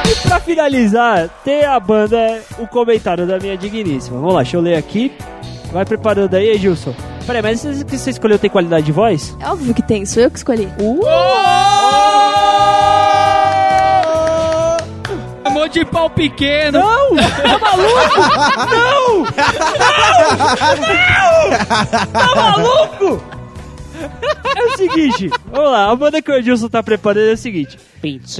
[0.10, 4.18] E pra finalizar, tem a banda, o comentário da minha digníssima.
[4.20, 5.12] Vamos lá, deixa eu ler aqui.
[5.72, 6.94] Vai preparando aí, Edilson.
[7.26, 9.36] Peraí, mas esse que você escolheu tem qualidade de voz?
[9.40, 10.68] É óbvio que tem, sou eu que escolhi.
[15.68, 16.80] De pau pequeno.
[16.80, 17.16] Não!
[17.16, 18.10] Tá maluco?
[18.72, 19.26] Não!
[20.82, 22.12] Não!
[22.12, 23.24] Tá maluco?
[24.56, 27.78] É o seguinte, vamos lá, a banda que o Edilson tá preparando é o seguinte.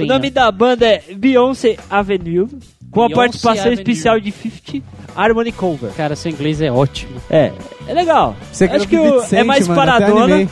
[0.00, 2.48] O nome da banda é Beyoncé Avenue,
[2.90, 3.74] com a Beyoncé participação Avenue.
[3.74, 5.90] especial de 50 Harmony Cover.
[5.92, 7.12] Cara, seu inglês é ótimo.
[7.30, 7.52] É,
[7.86, 8.34] é legal.
[8.50, 10.24] Você Acho que o é mais mano, Até paradona.
[10.24, 10.48] animei,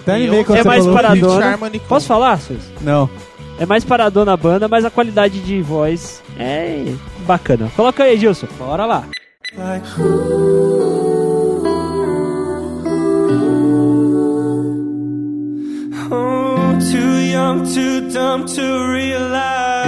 [0.00, 1.58] até animei É mais paradona.
[1.88, 2.62] Posso falar, Sus?
[2.80, 3.10] Não.
[3.58, 6.92] É mais paradona a banda, mas a qualidade de voz é
[7.26, 7.70] bacana.
[7.76, 8.48] Coloca aí, Edilson.
[8.58, 9.04] Bora lá.
[16.10, 19.83] Oh, too young, too dumb to realize.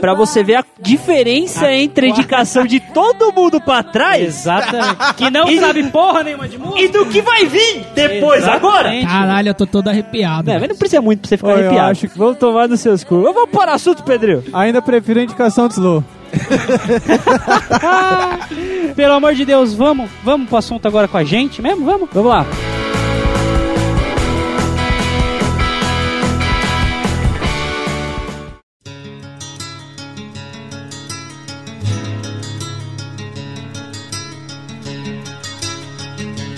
[0.00, 5.14] Pra você ver a diferença entre a indicação de todo mundo pra trás Exatamente.
[5.16, 6.80] que não E- sabe porra nenhuma de música.
[6.80, 8.88] e do que vai vir depois, agora.
[8.94, 9.06] Exatamente.
[9.06, 10.50] Caralho, eu tô todo arrepiado.
[10.50, 11.90] Não, mas não precisa muito pra você ficar eu arrepiado.
[11.90, 13.22] acho que- Vamos tomar nos seus cu.
[13.22, 14.42] Vamos para o assunto, Pedrinho.
[14.52, 16.04] Ainda prefiro a indicação de Slow.
[18.96, 21.84] Pelo amor de Deus, vamos, vamos pro assunto agora com a gente mesmo?
[21.84, 22.08] Vamos?
[22.12, 22.46] Vamos lá.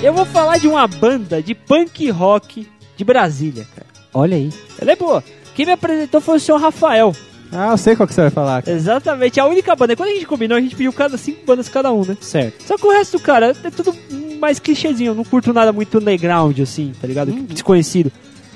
[0.07, 2.65] Eu vou falar de uma banda de punk rock
[2.97, 3.89] de Brasília, cara.
[4.15, 4.53] Olha aí.
[4.81, 5.25] Ela é boa.
[5.53, 7.13] Quem me apresentou foi o senhor Rafael.
[7.51, 8.63] Ah, eu sei qual que você vai falar.
[8.63, 8.77] cara.
[8.77, 9.97] Exatamente, a única banda.
[9.97, 12.17] Quando a gente combinou, a gente pediu cada cinco bandas cada um, né?
[12.21, 12.63] Certo.
[12.63, 13.93] Só que o resto, cara, é tudo
[14.39, 15.11] mais clichêzinho.
[15.11, 17.33] Eu não curto nada muito underground, assim, tá ligado?
[17.33, 18.13] Desconhecido.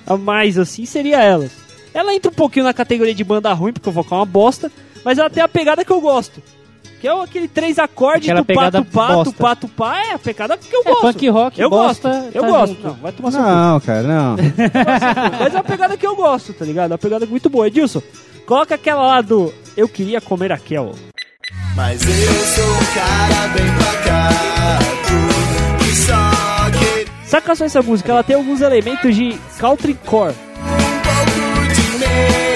[0.07, 1.51] A mais, assim, seria elas.
[1.93, 4.71] Ela entra um pouquinho na categoria de banda ruim, porque o vocal é uma bosta,
[5.05, 6.41] mas ela tem a pegada que eu gosto.
[7.01, 9.33] Que é aquele três acordes, Aquela tupá, pegada tupá, bosta.
[9.33, 11.01] tupá, tupá, é a pegada que eu É, gosto.
[11.01, 12.75] punk rock, eu bosta, gosto, eu tá gosto.
[12.75, 12.87] junto.
[12.89, 13.41] Não, vai tomar seu.
[13.43, 14.37] Não, cara, não.
[15.41, 16.91] Mas é uma pegada que eu gosto, tá ligado?
[16.91, 17.67] É uma pegada muito boa.
[17.69, 18.03] Edilson,
[18.47, 20.93] coloca aquela lá do Eu Queria Comer a Kel.
[21.75, 25.15] Mas eu sou um cara bem pacato
[25.85, 26.31] que só
[26.79, 30.35] quer Saca só essa música, ela tem alguns elementos de country core.
[30.35, 30.37] um
[31.01, 32.50] pouco de medo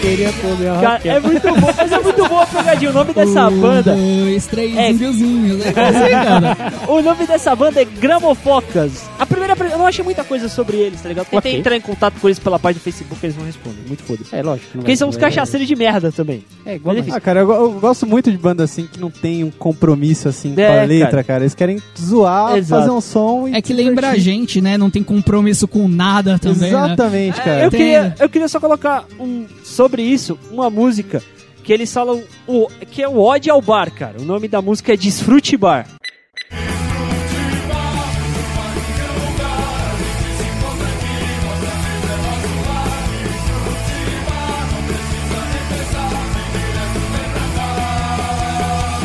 [0.00, 2.90] queria comer a Cara, é muito bom, mas é muito boa a pegadinha.
[2.90, 3.94] O nome dessa Um, banda.
[3.94, 4.90] dois, três É.
[4.90, 5.60] índiozinhos.
[5.70, 6.56] É assim, cara.
[6.88, 9.08] O nome dessa banda é Gramofocas.
[9.18, 11.26] A primeira, eu não achei muita coisa sobre eles, tá ligado?
[11.26, 11.60] Tentei Ok.
[11.60, 13.78] entrar em contato com eles pela página do Facebook, eles não respondem.
[13.86, 14.34] Muito foda-se.
[14.34, 14.68] É, lógico.
[14.72, 16.44] Porque eles são uns cachaceiros de merda também.
[16.64, 17.12] É, igual Mas.
[17.14, 20.54] Ah, cara, eu, eu gosto muito de banda assim que não tem um compromisso assim
[20.56, 21.24] É, com a letra, cara.
[21.24, 21.42] cara.
[21.44, 22.80] Eles querem zoar, Exato.
[22.82, 23.54] fazer um som e.
[23.54, 24.76] É que se lembra a gente, né?
[24.78, 26.78] Não tem compromisso com nada também, né?
[26.78, 27.64] Exatamente, cara.
[27.64, 31.22] Eu Tem- queria, eu queria só colocar um, sobre isso uma música
[31.64, 34.20] que eles falam o, que é o Ode ao Bar, cara.
[34.20, 35.86] O nome da música é Desfrute Bar.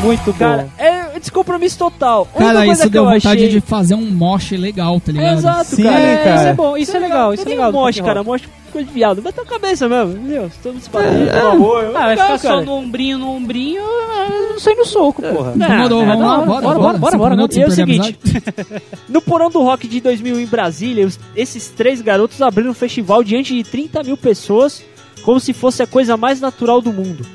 [0.02, 0.84] Muito Cara, bom.
[0.84, 2.26] é descompromisso total.
[2.26, 3.48] Cara, coisa isso que deu eu vontade achei...
[3.48, 5.38] de fazer um mosh legal, tá ligado?
[5.38, 5.98] Exato, Sim, cara.
[5.98, 6.36] É, cara.
[6.36, 7.72] Isso é bom, isso é legal, isso é legal.
[7.72, 8.48] do Moche, punk cara, rock.
[8.76, 9.22] Coisa de viado.
[9.22, 10.46] Bata a cabeça mesmo, meu.
[10.46, 11.84] Estamos se batendo, pelo amor.
[11.96, 15.54] Ah, vai ficar só no ombrinho, no ombrinho, ah, não sei no soco, porra.
[15.56, 16.46] Não, é, vamos da lá, hora.
[16.46, 18.18] bora, bora, bora, bora, E é o seguinte,
[19.08, 23.54] no Porão do Rock de 2000 em Brasília, esses três garotos abriram um festival diante
[23.54, 24.84] de 30 mil pessoas,
[25.24, 27.26] como se fosse a coisa mais natural do mundo.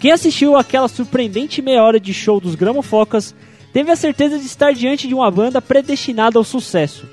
[0.00, 3.34] Quem assistiu aquela surpreendente meia hora de show dos Gramofocas
[3.72, 7.06] teve a certeza de estar diante de uma banda predestinada ao sucesso.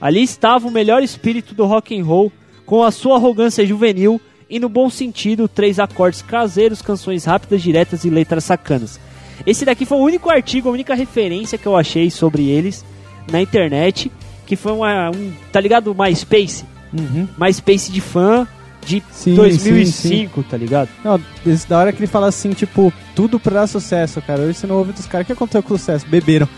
[0.00, 2.30] Ali estava o melhor espírito do rock and roll,
[2.66, 8.04] com a sua arrogância juvenil e no bom sentido, três acordes caseiros, canções rápidas, diretas
[8.04, 9.00] e letras sacanas.
[9.46, 12.84] Esse daqui foi o único artigo, a única referência que eu achei sobre eles
[13.30, 14.10] na internet,
[14.44, 16.64] que foi uma, um, tá ligado, MySpace?
[16.92, 17.28] Uhum.
[17.38, 18.46] MySpace de fã
[18.86, 20.88] de Sim, 2005, tá ligado?
[21.04, 21.20] Não,
[21.68, 24.42] da hora que ele fala assim, tipo, tudo pra dar sucesso, cara.
[24.42, 25.24] Hoje você não ouve dos caras.
[25.24, 26.06] O que aconteceu com o sucesso?
[26.08, 26.48] Beberam.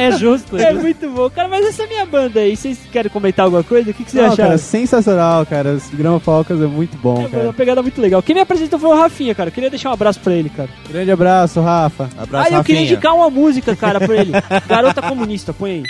[0.00, 0.56] é justo.
[0.56, 1.30] É muito bom.
[1.30, 2.56] Cara, mas essa é a minha banda aí.
[2.56, 3.90] Vocês querem comentar alguma coisa?
[3.90, 4.48] O que, que vocês Não, acharam?
[4.50, 5.74] cara, sensacional, cara.
[5.74, 7.52] Os Grama Falcas é muito bom, É uma cara.
[7.52, 8.22] pegada muito legal.
[8.22, 9.48] Quem me apresentou foi o Rafinha, cara.
[9.48, 10.68] Eu queria deixar um abraço pra ele, cara.
[10.88, 12.08] Grande abraço, Rafa.
[12.18, 12.82] Abraço, ah, eu queria Rafinha.
[12.82, 14.32] indicar uma música, cara, pra ele.
[14.66, 15.82] Garota Comunista, põe aí.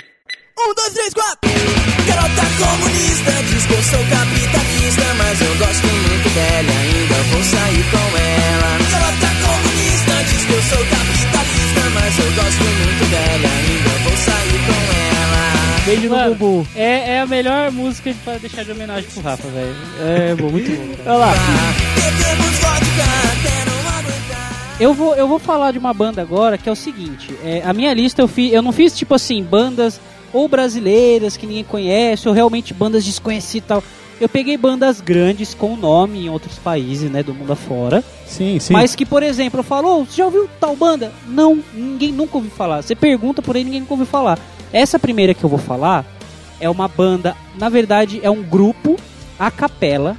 [0.61, 1.49] Um, dois, três, quatro.
[2.05, 7.83] Garota comunista, diz que eu sou capitalista, mas eu gosto muito dela ainda vou sair
[7.91, 8.77] com ela.
[8.91, 14.59] Garota comunista, diz que eu sou capitalista, mas eu gosto muito dela ainda vou sair
[14.65, 15.85] com ela.
[15.85, 16.65] Beijo no Mano, bumbum.
[16.75, 19.75] É, é a melhor música pra deixar de homenagem pro Rafa, velho.
[20.01, 20.95] É bom, muito bom.
[20.97, 21.15] cara.
[21.15, 21.33] Olha lá.
[24.79, 27.73] Eu vou, eu vou falar de uma banda agora que é o seguinte: é, a
[27.73, 29.99] minha lista eu, fi, eu não fiz tipo assim, bandas
[30.33, 33.83] ou brasileiras que ninguém conhece, ou realmente bandas desconhecidas e tal.
[34.19, 38.03] Eu peguei bandas grandes com nome em outros países, né, do mundo afora.
[38.25, 38.73] Sim, sim.
[38.73, 41.13] Mas que, por exemplo, eu falo, "Ô, você já ouviu tal banda?
[41.25, 42.81] Não, ninguém nunca ouviu falar.
[42.81, 44.37] Você pergunta por aí, ninguém nunca ouviu falar.
[44.73, 46.05] Essa primeira que eu vou falar
[46.59, 48.97] é uma banda, na verdade, é um grupo
[49.39, 50.17] a capela.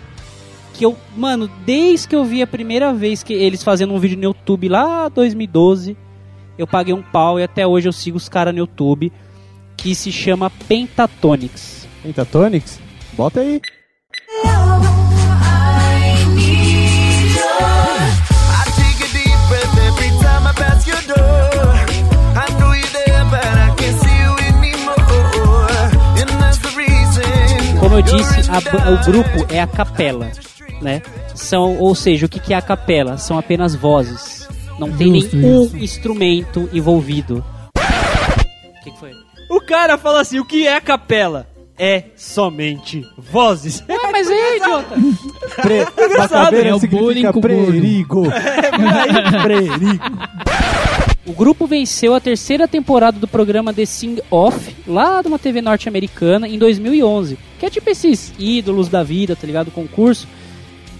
[0.72, 4.16] Que eu, mano, desde que eu vi a primeira vez que eles fazendo um vídeo
[4.16, 5.94] no YouTube lá 2012,
[6.56, 9.12] eu paguei um pau e até hoje eu sigo os caras no YouTube.
[9.80, 11.88] Que se chama Pentatonics.
[12.02, 12.78] Pentatonics?
[13.14, 13.62] Bota aí.
[27.80, 30.30] Como eu disse, a o grupo é a capela,
[30.82, 31.00] né?
[31.34, 33.16] São, ou seja, o que, que é a capela?
[33.16, 34.46] São apenas vozes.
[34.78, 37.42] Não tem nenhum instrumento envolvido.
[37.74, 39.29] O que, que foi?
[39.50, 41.46] O cara fala assim: o que é capela?
[41.82, 43.82] é somente vozes.
[43.88, 44.96] Ué, mas é, idiota.
[45.62, 45.86] Pre...
[46.18, 48.24] Bacabeira É o bullying com o prerigo.
[51.26, 55.62] O grupo venceu a terceira temporada do programa The Sing Off, lá de uma TV
[55.62, 57.38] norte-americana, em 2011.
[57.58, 59.70] Que é tipo esses ídolos da vida, tá ligado?
[59.70, 60.26] Concurso.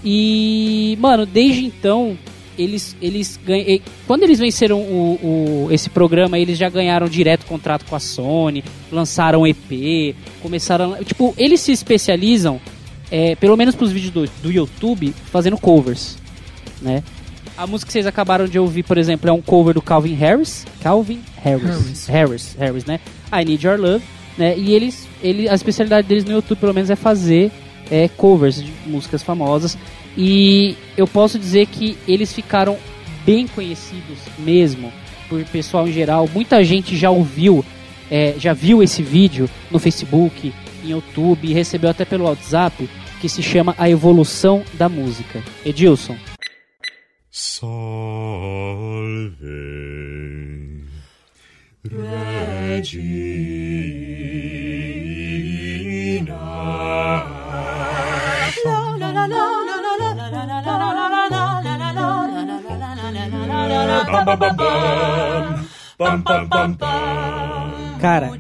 [0.05, 2.17] E, mano, desde então,
[2.59, 3.81] eles, eles ganham.
[4.07, 8.63] Quando eles venceram o, o- esse programa, eles já ganharam direto contrato com a Sony,
[8.93, 11.03] lançaram EP, começaram.
[11.05, 12.61] Tipo, eles se especializam,
[13.11, 16.19] é, pelo menos pros vídeos do, do YouTube, fazendo covers,
[16.83, 17.03] né?
[17.57, 20.65] A música que vocês acabaram de ouvir, por exemplo, é um cover do Calvin Harris.
[20.83, 21.65] Calvin Harris.
[21.77, 22.07] Harris.
[22.07, 23.01] Harris, Harris, né?
[23.33, 24.03] I Need Your Love,
[24.39, 24.57] né?
[24.57, 27.51] E eles, ele, a especialidade deles no YouTube, pelo menos, é fazer
[27.91, 29.77] é, covers de músicas famosas.
[30.17, 32.77] E eu posso dizer que eles ficaram
[33.25, 34.93] bem conhecidos mesmo
[35.29, 36.29] por pessoal em geral.
[36.33, 37.65] Muita gente já ouviu,
[38.11, 40.53] é, já viu esse vídeo no Facebook,
[40.85, 42.89] em YouTube, e recebeu até pelo WhatsApp,
[43.21, 45.43] que se chama A Evolução da Música.
[45.65, 46.17] Edilson.
[68.01, 68.31] Cara,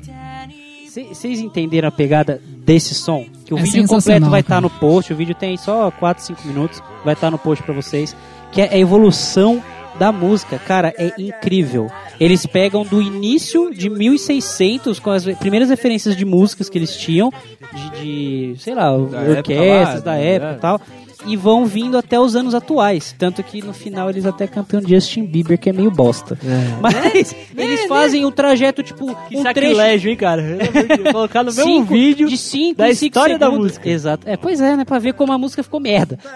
[1.12, 3.24] vocês entenderam a pegada desse som?
[3.44, 4.60] Que o É vídeo completo vai estar cara.
[4.62, 8.16] no post, o vídeo tem só 4, 5 minutos, vai estar no post pra vocês,
[8.52, 9.62] que é a evolução
[9.98, 11.90] da música, cara, é incrível.
[12.18, 17.30] Eles pegam do início de 1600 com as primeiras referências de músicas que eles tinham,
[17.72, 20.34] de, de, sei lá, orquestras lá, da né?
[20.34, 20.80] época e tal,
[21.26, 23.14] e vão vindo até os anos atuais.
[23.18, 26.38] Tanto que no final eles até cantam Justin Bieber, que é meio bosta.
[26.80, 30.42] Mas eles fazem o trajeto, tipo, Que um trecho sacrilégio, hein, cara?
[31.12, 33.88] Colocar no mesmo cinco- vídeo de 5 da história da música.
[33.88, 34.28] Exato.
[34.28, 34.84] É, pois é, né?
[34.84, 36.18] Pra ver como a música ficou merda.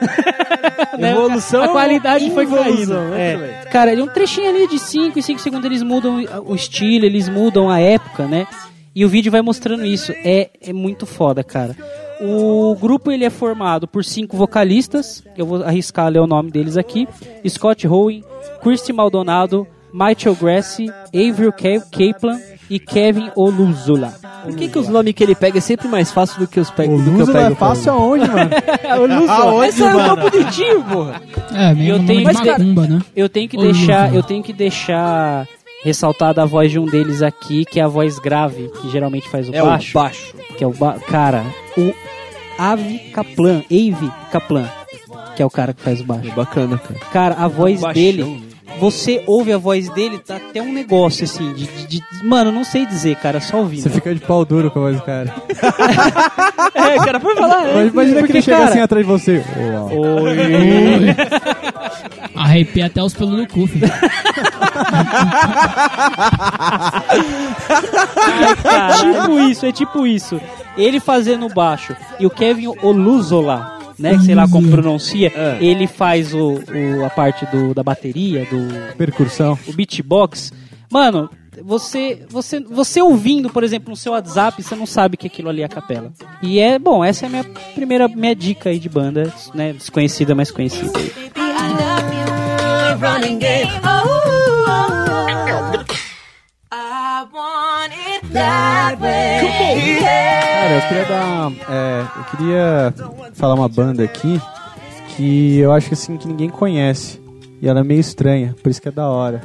[0.98, 1.10] Né?
[1.10, 2.94] Evolução A qualidade foi caindo.
[2.94, 3.68] né, É.
[3.68, 7.28] Cara, é um trechinho ali de 5 e 5 segundos eles mudam o estilo, eles
[7.28, 8.46] mudam a época, né?
[8.94, 10.12] E o vídeo vai mostrando isso.
[10.24, 11.74] É, é muito foda, cara.
[12.20, 15.22] O grupo ele é formado por cinco vocalistas.
[15.36, 17.08] Eu vou arriscar ler o nome deles aqui:
[17.48, 18.22] Scott Howen,
[18.62, 22.38] Christy Maldonado, Michael Grassi, Avril Kaplan
[22.70, 24.14] e Kevin Oluzula.
[24.44, 26.70] Por que, que os nomes que ele pega é sempre mais fácil do que os
[26.70, 27.52] pego, O do que eu pego?
[27.52, 28.50] é fácil aonde, mano?
[29.00, 29.66] Oluzula.
[29.68, 31.22] Esse é um nome bonitinho, porra.
[31.54, 33.00] É, meio Eu nome tenho- de mas, macumba, né?
[33.16, 33.86] Eu tenho que Oluzula.
[33.86, 35.46] deixar, eu tenho que deixar
[35.84, 39.48] ressaltada a voz de um deles aqui, que é a voz grave, que geralmente faz
[39.48, 39.90] o É baixo.
[39.90, 40.34] o baixo.
[40.56, 40.98] que é o ba...
[41.06, 41.44] cara,
[41.76, 41.92] o
[42.58, 44.68] Avi Kaplan, Ave Kaplan,
[45.36, 46.32] que é o cara que faz o baixo.
[46.34, 47.00] Bacana, cara.
[47.12, 48.40] Cara, a voz baixão, dele, né?
[48.80, 52.64] Você ouve a voz dele, tá até um negócio assim, de, de- de- mano, não
[52.64, 53.82] sei dizer, cara, só ouvindo.
[53.82, 55.32] Você fica de pau duro com a voz do cara.
[56.74, 57.72] É, cara, pode falar.
[57.72, 59.42] Mas imagina que porque, ele chega cara- assim atrás de você.
[59.56, 59.88] Uau.
[62.34, 63.86] Arrepia até os pelos do cu, filho.
[68.64, 70.40] É tipo isso, é tipo isso.
[70.76, 76.34] Ele fazendo baixo e o Kevin Oluzola, né, que sei lá como pronuncia, ele faz
[76.34, 79.58] o, o- a parte do, da bateria, do Percussão.
[79.66, 80.52] o beatbox.
[80.90, 81.28] Mano,
[81.64, 85.62] você, você, você ouvindo, por exemplo, no seu WhatsApp, você não sabe que aquilo ali
[85.62, 86.12] é a capela.
[86.42, 90.34] E é, bom, essa é a minha primeira minha dica aí de banda, né, desconhecida,
[90.34, 90.92] mas conhecida.
[100.60, 101.52] Cara, eu queria dar.
[101.70, 102.94] é, eu queria
[103.34, 104.40] falar uma banda aqui
[105.16, 107.22] que eu acho que assim que ninguém conhece.
[107.62, 109.40] E ela é meio estranha, por isso que é da hora.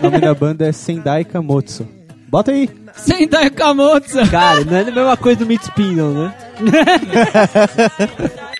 [0.00, 1.86] o nome da banda é Sendai Kamotsu.
[2.28, 2.68] Bota aí!
[2.94, 4.28] Sendai Kamotsu.
[4.30, 6.34] Cara, não é a mesma coisa do Meat Spin, não, né?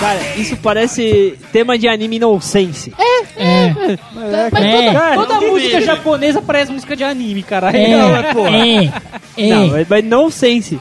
[0.00, 2.92] Cara, isso parece tema de anime nonsense.
[3.36, 3.74] É,
[4.12, 4.92] Mas É.
[4.92, 7.70] toda, toda música japonesa parece música de anime, cara.
[7.76, 8.56] é, Não, é, porra.
[8.56, 8.92] é,
[9.36, 9.48] é.
[9.48, 10.80] Não, mas, mas nonsense.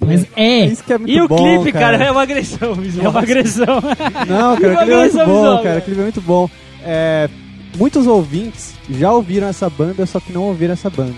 [0.00, 0.66] Mas é.
[0.66, 3.10] Isso que é muito E o bom, clipe, cara, é uma agressão É visual.
[3.10, 3.80] uma agressão.
[4.28, 5.78] Não, cara, o clipe é muito bom, visão, cara.
[5.78, 6.50] O clipe é muito bom.
[6.84, 7.28] É,
[7.76, 11.14] muitos ouvintes já ouviram essa banda, só que não ouviram essa banda.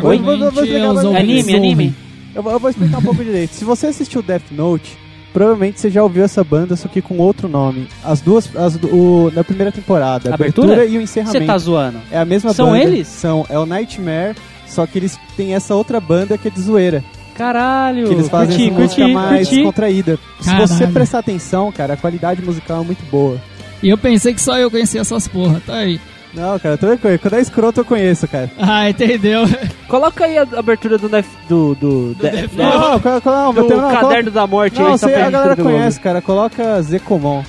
[0.00, 1.94] Vou- vou Anime, anime.
[2.34, 3.52] Eu, vou- eu vou explicar um pouco direito.
[3.54, 4.96] Se você assistiu Death Note,
[5.32, 7.86] provavelmente você já ouviu essa banda, só que com outro nome.
[8.04, 10.72] As duas, as, o, na primeira temporada, a Abertura?
[10.74, 11.46] abertura, e o Você encerramento.
[11.46, 11.98] tá zoando.
[12.10, 12.78] É a mesma São banda.
[12.82, 13.06] eles?
[13.08, 14.34] São, é o Nightmare,
[14.66, 17.02] só que eles têm essa outra banda que é de zoeira.
[17.34, 18.06] Caralho.
[18.08, 19.64] Que eles fazem curti, essa música curti, mais curti.
[19.64, 20.18] contraída.
[20.40, 20.68] Se Caralho.
[20.68, 23.40] você prestar atenção, cara, a qualidade musical é muito boa.
[23.82, 25.98] E eu pensei que só eu conhecia essas porra, tá aí.
[26.32, 27.18] Não, cara, coisa.
[27.18, 28.50] Quando é escroto eu conheço, cara.
[28.58, 29.42] Ah, entendeu?
[29.88, 33.68] Coloca aí a abertura do Nef, do, do, de- Death de- Não, não, não, do
[33.68, 36.22] não, não, Caderno da Morte Não, aí, só sei, a galera conhece, cara.
[36.22, 37.42] Coloca Zekomon.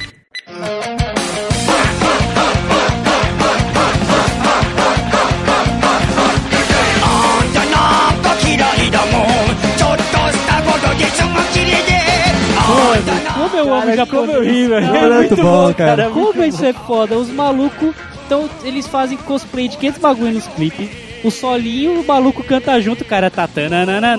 [13.34, 14.48] Como eu amo Cara, como eu japonês.
[14.56, 14.96] ri, velho.
[14.96, 16.10] É muito bom, cara.
[16.10, 17.16] Como isso é foda?
[17.18, 17.94] Os malucos,
[18.32, 20.90] então eles fazem cosplay de 500 bagulho nos clipes.
[21.22, 23.46] O solinho, o maluco canta junto, o cara tá...
[23.46, 24.16] tananana.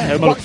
[0.00, 0.42] É, o maluco...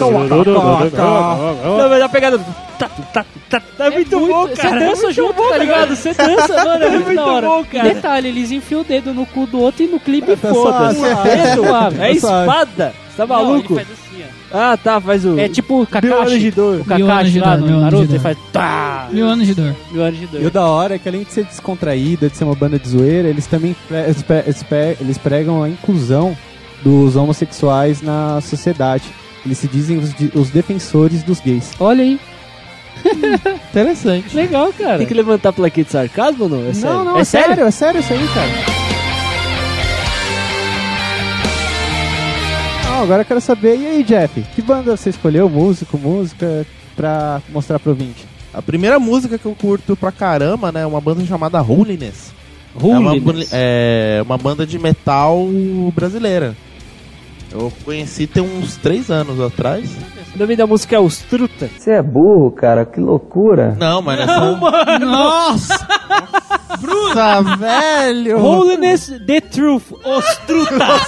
[1.77, 2.45] Não, mas a pegada do...
[2.79, 4.79] Tá, tá, tá, tá, é muito, bom, Você cara.
[4.79, 5.95] dança é junto, tá ligado?
[5.95, 7.47] Você dança, mano, é muito, da hora.
[7.47, 7.93] bom, cara.
[7.93, 10.99] Detalhe, eles enfiam o dedo no cu do outro e no clipe Tá foda-se.
[10.99, 11.29] suave.
[11.29, 11.95] É suave.
[11.97, 12.93] É Tá espada?
[13.11, 13.79] Você tá maluco?
[14.23, 14.57] Ó.
[14.57, 15.39] Ah, tá, faz o...
[15.39, 16.39] É tipo o Mil anos Kakashi.
[16.39, 16.81] de dor.
[16.81, 18.37] O Mil anos Kakashi de lá dor, no Naruto, ele faz...
[18.51, 19.75] Tá, Mil anos de dor.
[19.91, 20.41] mil anos de dor.
[20.41, 22.87] E o da hora é que além de ser descontraída, de ser uma banda de
[22.89, 26.35] zoeira, eles também eles pre- eles pre- eles pregam a inclusão
[26.83, 29.03] dos homossexuais na sociedade.
[29.45, 31.71] Eles se dizem os, de- os defensores dos gays.
[31.79, 32.19] Olha aí,
[33.71, 34.35] Interessante.
[34.35, 34.97] legal, cara.
[34.99, 36.69] Tem que levantar a plaquinha de sarcasmo ou não?
[36.69, 36.95] É sério?
[36.97, 38.80] Não, não, é é sério, é sério isso aí, cara.
[43.01, 44.43] Não, agora eu quero saber, e aí, Jeff?
[44.53, 45.49] Que banda você escolheu?
[45.49, 48.27] Músico, música, pra mostrar pro ouvinte?
[48.53, 52.31] A primeira música que eu curto pra caramba, né, é uma banda chamada Holiness.
[52.79, 53.49] É uma, Holiness.
[53.51, 55.47] é uma banda de metal
[55.95, 56.55] brasileira.
[57.51, 59.89] Eu conheci tem uns três anos atrás.
[60.35, 61.71] O nome da música é Os Truta.
[61.75, 63.75] Você é burro, cara, que loucura.
[63.79, 64.39] Não, mas nessa...
[65.01, 65.87] Nossa!
[66.79, 68.39] Bruta, velho!
[68.39, 69.91] Holiness The Truth.
[70.05, 71.01] Os Trutas.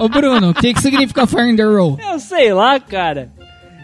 [0.00, 1.98] Ô Bruno, o que, que significa Fire in the Roll?
[2.00, 3.30] Eu sei lá, cara.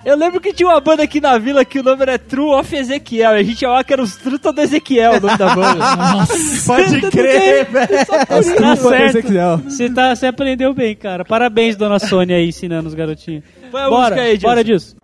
[0.02, 2.74] Eu lembro que tinha uma banda aqui na vila que o nome era True of
[2.74, 3.32] Ezequiel.
[3.32, 5.74] E a gente chamava que era os Truta do Ezequiel, o nome da banda.
[5.96, 6.66] Nossa!
[6.66, 8.06] Pode crer, velho!
[8.06, 8.42] Tá
[8.76, 9.18] certo.
[9.18, 9.58] Ezequiel.
[9.58, 11.22] Você, tá, você aprendeu bem, cara.
[11.22, 13.44] Parabéns, dona Sônia, aí, ensinando os garotinhos.
[13.70, 14.96] Põe a Bora, música aí, bora disso.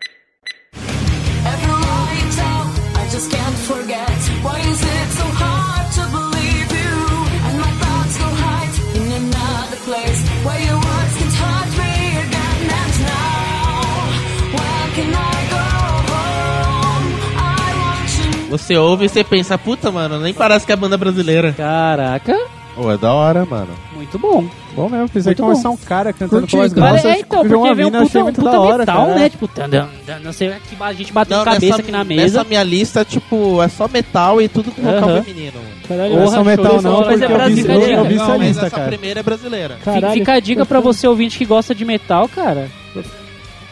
[18.50, 21.52] Você ouve e você pensa, puta, mano, nem parece que é banda brasileira.
[21.52, 22.36] Caraca,
[22.74, 23.70] Pô, é da hora, mano.
[23.94, 24.46] muito bom.
[24.74, 27.08] Bom mesmo, pensei Muito que começar um cara cantando Curti, com voz cara.
[27.16, 29.06] é, então, eu vi uma porque veio um achei puta, muito puta da hora, metal,
[29.06, 29.14] cara.
[29.18, 29.28] né?
[29.30, 32.04] Tipo, tan, dan, dan, não sei, que a gente bateu Não, cabeça nessa, aqui na
[32.04, 32.44] nessa mesa.
[32.44, 35.22] minha lista, tipo, é só metal e tudo com vocal Aham.
[35.22, 35.52] feminino.
[35.56, 35.68] mano.
[35.88, 38.14] Caralho, Não é só metal não, mas porque é eu vi, brasileiro, eu, eu vi
[38.16, 38.88] essa Mas lista, essa cara.
[38.88, 39.74] primeira é brasileira.
[39.78, 42.68] Fica- Caralho, Fica a dica pra você ouvinte que gosta de metal, cara.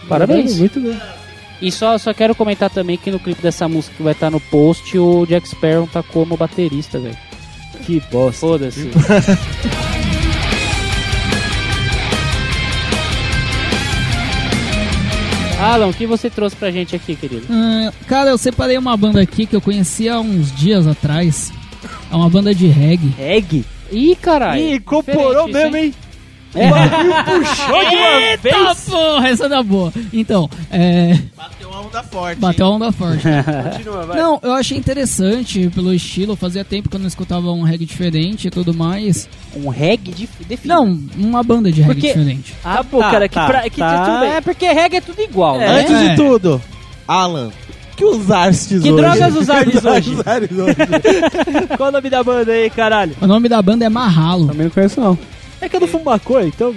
[0.09, 0.59] Parabéns.
[0.59, 0.99] Muito bem.
[1.65, 4.39] E só, só quero comentar também que no clipe dessa música que vai estar no
[4.39, 7.17] post, o Jack Sparrow tá como baterista, velho.
[7.87, 8.39] Que bosta.
[8.39, 8.91] Foda-se.
[15.61, 17.47] Alan, o que você trouxe pra gente aqui, querido?
[17.51, 21.53] Ah, cara, eu separei uma banda aqui que eu conheci há uns dias atrás.
[22.11, 23.15] É uma banda de reggae.
[23.19, 23.65] Egg.
[23.91, 24.61] Ih, caralho.
[24.61, 25.95] Ih, incorporou mesmo, hein?
[26.55, 28.81] O bagulho puxou de uma Eita vez.
[28.89, 29.93] porra, essa da boa.
[30.12, 31.19] Então, é.
[31.75, 32.39] Bateu uma onda forte.
[32.41, 33.22] Bateu a onda forte.
[33.72, 34.16] Continua, vai.
[34.16, 36.37] Não, eu achei interessante pelo estilo.
[36.37, 39.29] Fazia tempo que eu não escutava um reggae diferente e tudo mais.
[39.57, 40.68] Um reggae de definido.
[40.68, 42.55] Não, uma banda de reggae Porque- diferente.
[42.64, 44.05] Ah, Tá bom, cara, que pra- que tá.
[44.05, 44.31] tudo bem.
[44.31, 45.59] É porque reggae é tudo igual, É.
[45.61, 45.81] né?
[45.81, 46.09] Antes É.
[46.11, 46.62] de tudo,
[47.09, 47.51] Alan,
[47.97, 49.03] que usastes Que hoje?
[49.03, 50.11] drogas usares hoje?
[50.14, 50.77] usares hoje?
[51.77, 53.16] Qual o nome da banda aí, caralho?
[53.20, 54.47] O nome da banda é Marralo.
[54.49, 55.18] Também não conheço, não.
[55.61, 56.75] É que eu não fumo maconha, então...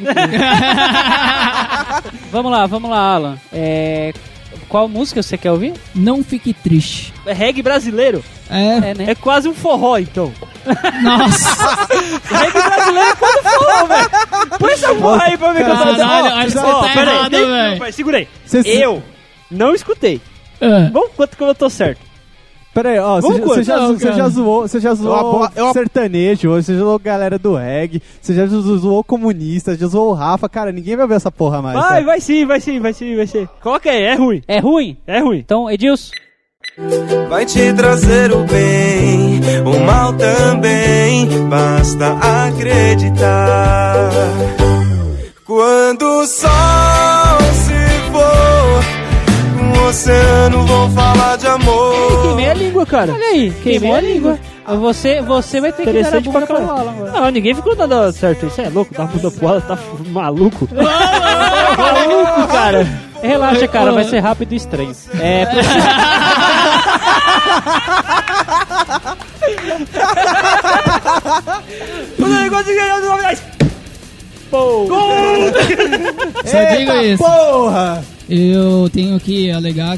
[2.32, 3.38] Vamos lá, vamos lá, Alan.
[3.52, 4.14] É,
[4.70, 5.74] Qual música você quer ouvir?
[5.95, 7.14] Não fique triste.
[7.26, 8.24] é reggae brasileiro.
[8.49, 9.05] É, É, né?
[9.10, 10.32] É quase um forró, então.
[11.01, 11.88] nossa.
[12.30, 14.10] reggae brasileiro é quase um forró, velho.
[14.60, 15.60] Põe essa porra aí pra mim.
[15.60, 17.93] Caralho, acho que você tá errado, velho.
[17.93, 18.28] Segura aí.
[18.45, 19.03] Cê- Eu
[19.51, 20.22] não escutei.
[20.60, 20.89] É.
[20.89, 22.01] Vamos quanto que eu tô certo.
[22.78, 24.14] Pera aí, ó, você, já, não, cara.
[24.14, 28.04] já zoou, você já zoou abo- eu abo- sertanejo, você já zoou galera do reggae,
[28.22, 31.60] você já zo- zoou comunista, já zoou o Rafa, cara, ninguém vai ver essa porra
[31.60, 31.76] mais.
[31.76, 32.06] Vai, cara.
[32.06, 33.48] vai sim, vai sim, vai sim, vai sim.
[33.64, 34.44] Coloca aí, é ruim.
[34.48, 34.96] É ruim?
[35.08, 35.40] É ruim.
[35.40, 36.12] Então, Edilson.
[37.30, 42.16] Vai te trazer o bem, o mal também, basta
[42.46, 44.12] acreditar.
[45.46, 48.84] Quando o sol se for,
[49.58, 52.36] com o oceano vou falar de amor.
[52.78, 53.14] Queimei a língua, cara.
[53.14, 54.40] Olha aí, queimou a língua.
[54.80, 56.58] Você, você vai ter que dar a bunda pra.
[56.58, 57.12] Alan agora.
[57.12, 58.48] Não, ninguém ficou nada certo.
[58.48, 59.78] Isso é louco, dá bunda pro Alan, tá
[60.10, 60.68] maluco.
[61.78, 62.88] Maluco, cara.
[63.22, 64.92] Relaxa, cara, vai ser rápido e estranho.
[65.20, 65.48] É,
[72.20, 73.24] o negócio ganhou do nome
[74.52, 74.88] Pô.
[76.46, 77.24] Só digo isso.
[77.24, 78.04] Porra!
[78.30, 79.98] Eu tenho que alegar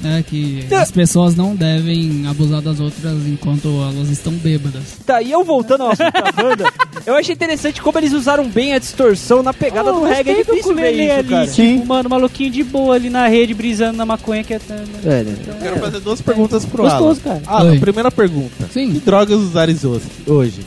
[0.00, 4.82] né, que as pessoas não devem abusar das outras enquanto elas estão bêbadas.
[5.04, 6.72] Tá, e eu voltando ao assunto da banda,
[7.06, 10.30] eu achei interessante como eles usaram bem a distorção na pegada do reggae.
[10.30, 11.46] É difícil ver ele isso, ali, cara.
[11.46, 14.60] tipo, mano, maluquinho de boa ali na rede, brisando na maconha que é...
[15.04, 15.36] É, né?
[15.60, 17.40] Quero fazer duas perguntas pro Gostoso, Alan.
[17.40, 17.42] cara.
[17.58, 17.78] Alan, Oi.
[17.78, 18.64] primeira pergunta.
[18.66, 19.02] Que Sim.
[19.04, 20.04] drogas usares hoje?
[20.26, 20.60] hoje?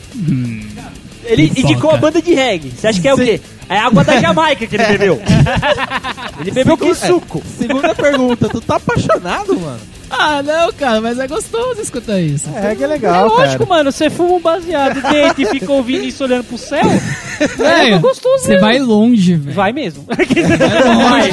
[1.24, 1.60] Ele Fofoca.
[1.60, 2.70] indicou a banda de reggae.
[2.76, 3.40] Você acha que é o quê?
[3.72, 5.22] É água da Jamaica que ele bebeu.
[6.40, 7.42] ele bebeu que suco.
[7.58, 9.80] Segunda pergunta, tu tá apaixonado, mano?
[10.12, 12.48] Ah, não, cara, mas é gostoso escutar isso.
[12.54, 13.78] É que é É legal, lógico, cara.
[13.78, 16.82] mano, você fuma um baseado, deita e fica ouvindo isso olhando pro céu,
[17.58, 18.60] É, gostoso você mesmo.
[18.60, 19.54] vai longe, velho.
[19.56, 20.04] vai mesmo.
[20.06, 21.30] Vai,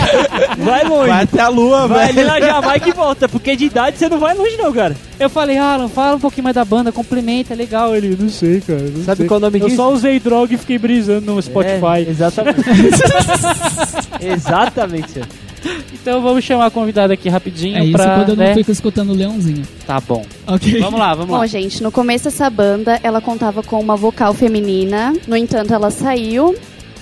[0.57, 1.07] vai longe.
[1.09, 2.27] Vai até a lua, Vai ali velho.
[2.27, 4.95] na Jamaica e volta, porque de idade você não vai longe não, cara.
[5.19, 7.95] Eu falei, Alan, fala um pouquinho mais da banda, complementa, é legal.
[7.95, 8.79] Ele, não sei, cara.
[8.79, 9.27] não Sabe sei.
[9.27, 9.75] qual é o nome Eu disso?
[9.75, 12.07] só usei droga e fiquei brisando no É, Spotify.
[12.09, 12.61] exatamente.
[14.21, 15.27] exatamente, senhor.
[16.01, 18.15] Então vamos chamar a convidada aqui rapidinho É isso pra...
[18.15, 18.53] quando eu não né?
[18.55, 19.63] fico escutando o leãozinho.
[19.85, 20.25] Tá bom.
[20.47, 20.79] Ok.
[20.79, 21.45] Vamos lá, vamos Bom, lá.
[21.45, 26.55] gente, no começo essa banda, ela contava com uma vocal feminina, no entanto ela saiu.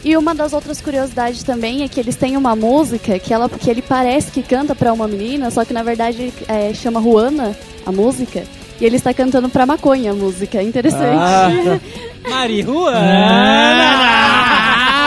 [0.04, 3.70] E uma das outras curiosidades também é que eles têm uma música que, ela, que
[3.70, 7.56] ele parece que canta pra uma menina, só que na verdade é, chama Juana,
[7.86, 8.44] a música.
[8.80, 10.62] E ele está cantando pra maconha a música.
[10.62, 11.18] Interessante.
[11.20, 11.50] Ah,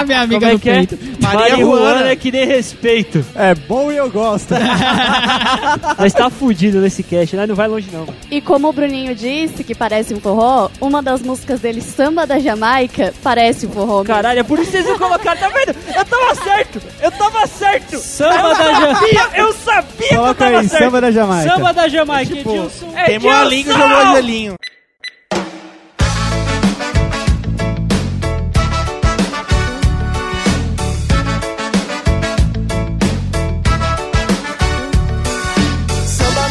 [0.01, 0.75] Ah, minha amiga Como é do que é?
[0.75, 0.99] peito.
[1.21, 1.65] Maria Juana.
[1.95, 3.25] Juana é que nem respeito.
[3.35, 4.55] É bom e eu gosto.
[5.99, 7.47] Mas tá fudido nesse cast, né?
[7.47, 8.07] Não vai longe não.
[8.31, 12.39] E como o Bruninho disse que parece um forró, uma das músicas dele, Samba da
[12.39, 13.99] Jamaica, parece um forró.
[13.99, 14.05] mesmo.
[14.07, 15.77] Caralho, é por isso que vocês não colocaram, tá vendo?
[15.95, 16.81] Eu tava certo!
[17.01, 17.99] Eu tava certo!
[17.99, 19.31] Samba da Jamaica.
[19.37, 20.83] Eu sabia que eu Coloca tava aí, certo!
[20.85, 21.55] samba da Jamaica.
[21.55, 22.93] Samba da Jamaica, Edilson.
[22.97, 24.21] É Queimou a língua e jogou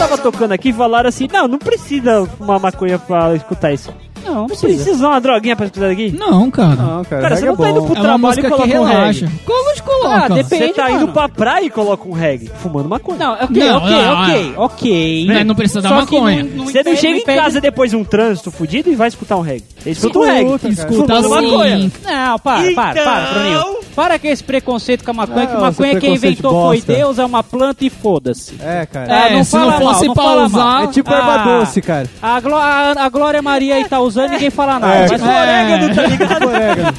[0.09, 3.93] tava tocando aqui falaram assim, não, não precisa fumar maconha pra escutar isso.
[4.25, 6.15] Não, Não precisa usar uma droguinha pra escutar aqui?
[6.17, 6.75] Não, cara.
[6.75, 7.85] Não, cara, Cara, você não tá é indo bom.
[7.87, 9.29] pro É trabalho e música que coloca um reggae.
[9.45, 10.09] Como gente coloca?
[10.09, 10.65] Ah, depende.
[10.67, 10.95] Você tá mano.
[10.95, 13.17] indo pra praia e coloca um reggae, fumando maconha.
[13.19, 15.25] Não, ok, Não, ok, não, ok, ok.
[15.27, 16.43] Mas não precisa da Só que maconha.
[16.43, 19.37] não- não Você não chega em casa depois de um trânsito fudido e vai escutar
[19.37, 19.63] um reggae.
[19.79, 20.59] Você escuta um reggae.
[20.59, 20.73] cara.
[20.73, 21.75] Escuta Fumando maconha.
[21.75, 21.91] assim.
[22.05, 23.79] Não, para, para, para, Então- Bruninho.
[23.95, 26.79] Para com esse preconceito com a maconha, que Não, maconha quem inventou foi.
[26.81, 28.55] Deus, é uma planta e foda-se.
[28.61, 29.13] É, cara.
[29.13, 30.83] É, É, não se fala não fosse mal, não pra fala usar- mal.
[30.83, 32.09] É tipo Ah, erva doce, cara.
[32.21, 34.95] A, Gló- a, a Glória Maria aí tá usando, ninguém fala nada.
[34.95, 35.25] É, Mas é.
[35.25, 36.47] Orégano, tá ligado?
[36.49, 36.93] Orégano.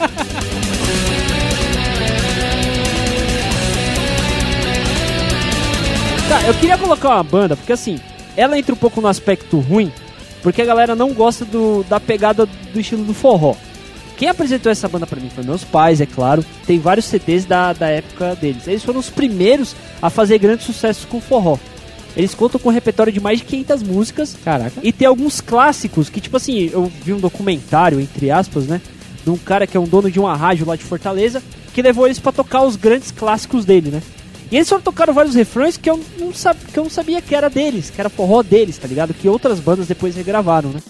[6.29, 7.99] Tá, eu queria colocar uma banda, porque assim,
[8.37, 9.93] ela entra um pouco no aspecto ruim,
[10.43, 13.55] porque a galera não gosta do, da pegada do estilo do forró.
[14.17, 16.45] Quem apresentou essa banda pra mim foi meus pais, é claro.
[16.67, 18.69] Tem vários CDs da, da época deles.
[18.69, 21.57] Eles foram os primeiros a fazer grandes sucessos com forró.
[22.17, 24.37] Eles contam com um repertório de mais de 500 músicas.
[24.45, 24.81] Caraca.
[24.83, 28.81] E tem alguns clássicos que, tipo assim, eu vi um documentário, entre aspas, né?
[29.25, 31.43] De um cara que é um dono de uma rádio lá de Fortaleza,
[31.73, 34.03] que levou eles pra tocar os grandes clássicos dele, né?
[34.51, 36.57] E eles foram tocaram vários refrões que eu não, sab...
[36.59, 39.15] que eu não sabia que era deles, que era forró deles, tá ligado?
[39.15, 40.81] Que outras bandas depois regravaram, né?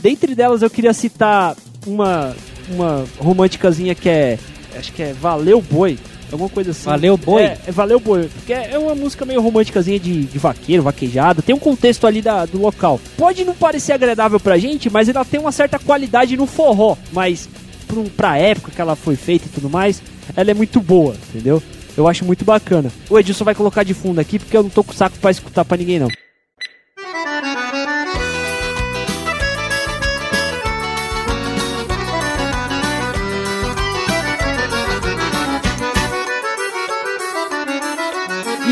[0.00, 1.54] Dentre delas eu queria citar
[1.86, 2.34] uma,
[2.70, 4.38] uma românticazinha que é.
[4.76, 5.98] Acho que é Valeu Boi.
[6.30, 6.84] Alguma coisa assim.
[6.84, 7.42] Valeu Boi?
[7.42, 8.28] É, é Valeu Boi.
[8.34, 11.42] Porque é uma música meio românticazinha de, de vaqueiro, vaquejada.
[11.42, 13.00] Tem um contexto ali da, do local.
[13.16, 16.96] Pode não parecer agradável pra gente, mas ela tem uma certa qualidade no forró.
[17.12, 17.48] Mas
[17.86, 20.02] pra, pra época que ela foi feita e tudo mais,
[20.36, 21.62] ela é muito boa, entendeu?
[21.96, 22.90] Eu acho muito bacana.
[23.08, 25.64] O Edilson vai colocar de fundo aqui porque eu não tô com saco pra escutar
[25.64, 26.08] pra ninguém, não.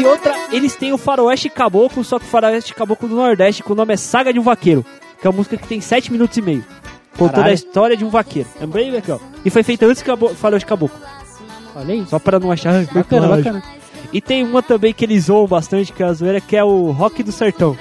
[0.03, 3.71] E outra, eles têm o Faroeste Caboclo, só que o Faroeste Caboclo do Nordeste, que
[3.71, 4.85] o nome é Saga de um Vaqueiro,
[5.21, 6.65] que é uma música que tem 7 minutos e meio.
[7.13, 7.51] Contando Caralho.
[7.51, 8.49] a história de um vaqueiro.
[8.61, 9.21] É bem legal.
[9.45, 10.99] E foi feita antes que o Faroeste Caboclo.
[11.77, 12.07] Olha aí.
[12.09, 12.75] Só para não achar.
[12.75, 13.45] "Ai, foi Bacana, plágio".
[13.45, 13.63] bacana.
[14.13, 16.91] E tem uma também que eles zoam bastante, que é a zoeira, que é o
[16.91, 17.77] Rock do Sertão.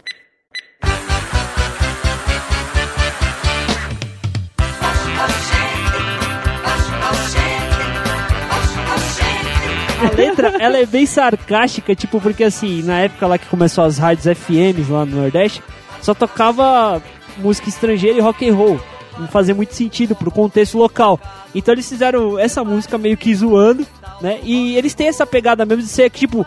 [10.02, 13.98] A letra, ela é bem sarcástica, tipo, porque assim, na época lá que começou as
[13.98, 15.62] rádios FMs lá no Nordeste,
[16.02, 17.02] só tocava
[17.38, 18.80] música estrangeira e rock and roll.
[19.18, 21.20] não fazia muito sentido pro contexto local.
[21.54, 23.86] Então eles fizeram essa música meio que zoando,
[24.22, 24.40] né?
[24.44, 26.46] E eles têm essa pegada mesmo de ser tipo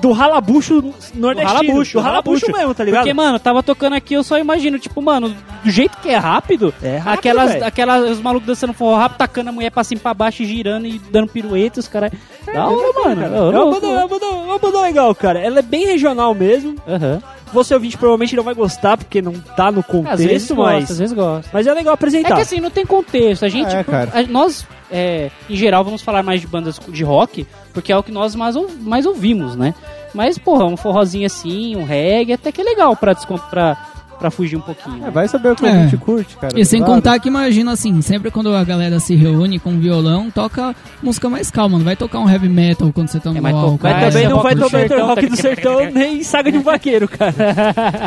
[0.00, 0.74] do ralabucho
[1.14, 1.52] nordestino.
[1.58, 2.52] ralabucho, do ralabucho ralabucho.
[2.52, 3.00] mesmo, tá ligado?
[3.02, 5.34] Porque, mano, tava tocando aqui, eu só imagino, tipo, mano,
[5.64, 9.50] do jeito que é rápido, É rápido, aquelas, aquelas, os malucos dançando forró rápido, tacando
[9.50, 12.12] a mulher pra cima e pra baixo, girando e dando pirueta, os caras.
[12.46, 13.16] da hora, mano.
[13.22, 13.80] Cara, da é hora, uma louco.
[13.80, 15.38] banda, é uma banda- é uma banda legal, cara.
[15.40, 16.76] Ela é bem regional mesmo.
[16.86, 17.20] Aham.
[17.52, 20.92] Você ouvinte provavelmente não vai gostar porque não tá no contexto, Às vezes mas gosta,
[20.92, 21.50] às vezes gosta.
[21.52, 22.34] mas é legal É apresentar.
[22.34, 23.44] que assim, não tem contexto.
[23.44, 24.10] A gente, É, cara.
[24.14, 28.02] a- nós, é, em geral, vamos falar mais de bandas de rock, porque é o
[28.02, 29.74] que nós mais, ou- mais ouvimos, né?
[30.14, 33.14] Mas, porra, um forrozinho assim, um reggae, até que é legal pra,
[33.50, 33.76] pra,
[34.18, 35.06] pra fugir um pouquinho.
[35.06, 35.70] É, vai saber o que É.
[35.70, 36.58] a gente curte, cara.
[36.58, 36.94] E sem Claro.
[36.94, 41.50] contar que imagina assim, sempre quando a galera se reúne com violão, toca música mais
[41.50, 43.72] calma, não vai tocar um heavy metal quando você tá no É, mas álcool.
[43.78, 47.06] tocar Mas também não vai tomar sertão, rock do sertão nem saga de um vaqueiro,
[47.08, 47.34] cara.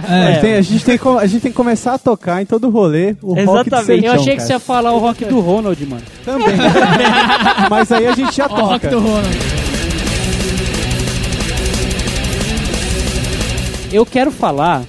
[0.10, 0.36] É.
[0.40, 3.34] Tem- a, gente tem, a gente tem que começar a tocar em todo rolê o
[3.34, 3.86] rock do Exatamente.
[3.86, 4.48] sertão, Eu achei que cara.
[4.48, 6.02] você ia falar o rock do Ronald, mano.
[6.26, 6.56] Também.
[7.70, 8.90] Mas aí a gente já Ó, o rock toca.
[8.90, 9.38] do Ronald.
[13.92, 14.84] Eu quero falar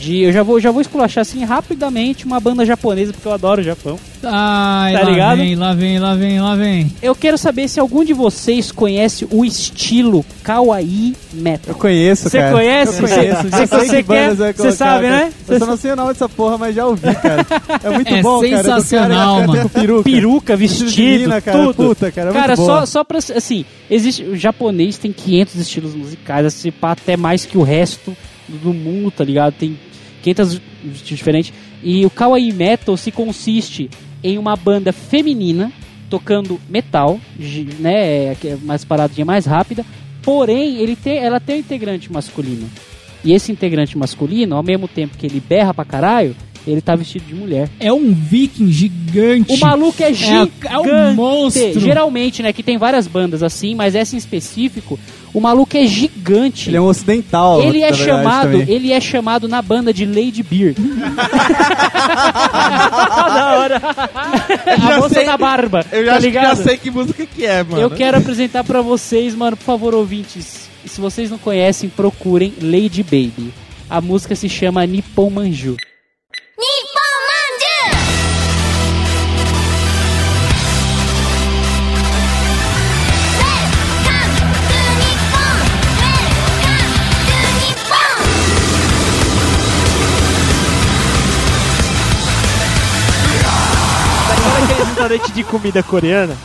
[0.00, 0.22] de.
[0.22, 3.64] Eu já vou, já vou esculachar assim rapidamente uma banda japonesa, porque eu adoro o
[3.64, 3.98] Japão.
[4.22, 5.38] Ai, Tá lá ligado?
[5.38, 6.92] vem, lá vem, lá vem, lá vem.
[7.02, 11.68] Eu quero saber se algum de vocês conhece o estilo Kawaii Metal.
[11.68, 12.52] Eu conheço, Você cara.
[12.52, 13.02] conhece?
[13.02, 13.42] Eu conheço.
[13.42, 15.16] Você- Já sei você que bandas quer- vai você colocar, sabe, cara.
[15.24, 15.32] né?
[15.48, 17.46] Eu só não sei o nome dessa porra, mas já ouvi, cara.
[17.82, 18.50] É muito É bom, cara.
[18.50, 19.68] cara sensacional, mano.
[19.70, 20.02] peruca.
[20.02, 21.58] Peruca, vestido, menina, cara.
[21.58, 21.74] tudo.
[21.74, 22.86] Puta, cara, é Cara, muito só, boa.
[22.86, 23.18] só pra.
[23.18, 24.22] Assim, existe.
[24.24, 28.14] O japonês tem 500 estilos musicais, assim, pá, até mais que o resto
[28.48, 29.54] do mundo, tá ligado?
[29.54, 29.78] Tem
[30.22, 30.60] 500
[30.92, 31.52] estilos diferentes.
[31.82, 33.90] E o Kawaii Metal se consiste
[34.22, 35.72] em uma banda feminina
[36.08, 37.20] tocando metal,
[37.78, 38.32] né?
[38.32, 39.84] é Mais paradinha, mais rápida.
[40.22, 42.68] Porém, ele tem, ela tem um integrante masculino.
[43.24, 46.34] E esse integrante masculino, ao mesmo tempo que ele berra pra caralho,
[46.66, 47.68] ele tá vestido de mulher.
[47.78, 49.52] É um viking gigante.
[49.52, 50.52] O maluco é gigante.
[50.64, 51.80] é um monstro.
[51.80, 54.98] Geralmente, né, que tem várias bandas assim, mas essa em específico,
[55.32, 56.68] o maluco é gigante.
[56.68, 57.62] Ele é um ocidental.
[57.62, 58.74] Ele é na chamado, também.
[58.74, 60.76] ele é chamado na banda de Lady Beard.
[63.34, 63.80] da hora.
[64.66, 65.84] A moça da barba.
[65.90, 67.80] Eu já, tá acho que já sei que música que é, mano.
[67.80, 70.68] Eu quero apresentar pra vocês, mano, por favor, ouvintes.
[70.84, 73.52] Se vocês não conhecem, procurem Lady Baby.
[73.88, 75.76] A música se chama Nippon Manju.
[94.78, 96.36] Restaurante de comida coreana?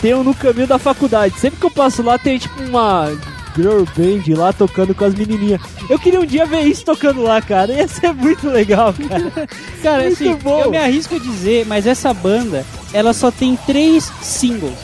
[0.00, 1.40] Tem um no caminho da faculdade.
[1.40, 3.10] Sempre que eu passo lá, tem tipo uma
[3.56, 5.60] girl band lá tocando com as menininhas.
[5.88, 7.72] Eu queria um dia ver isso tocando lá, cara.
[7.72, 9.48] Ia ser muito legal, cara.
[9.82, 10.62] Cara, Muito assim, bom.
[10.64, 14.74] eu me arrisco a dizer, mas essa banda, ela só tem três singles.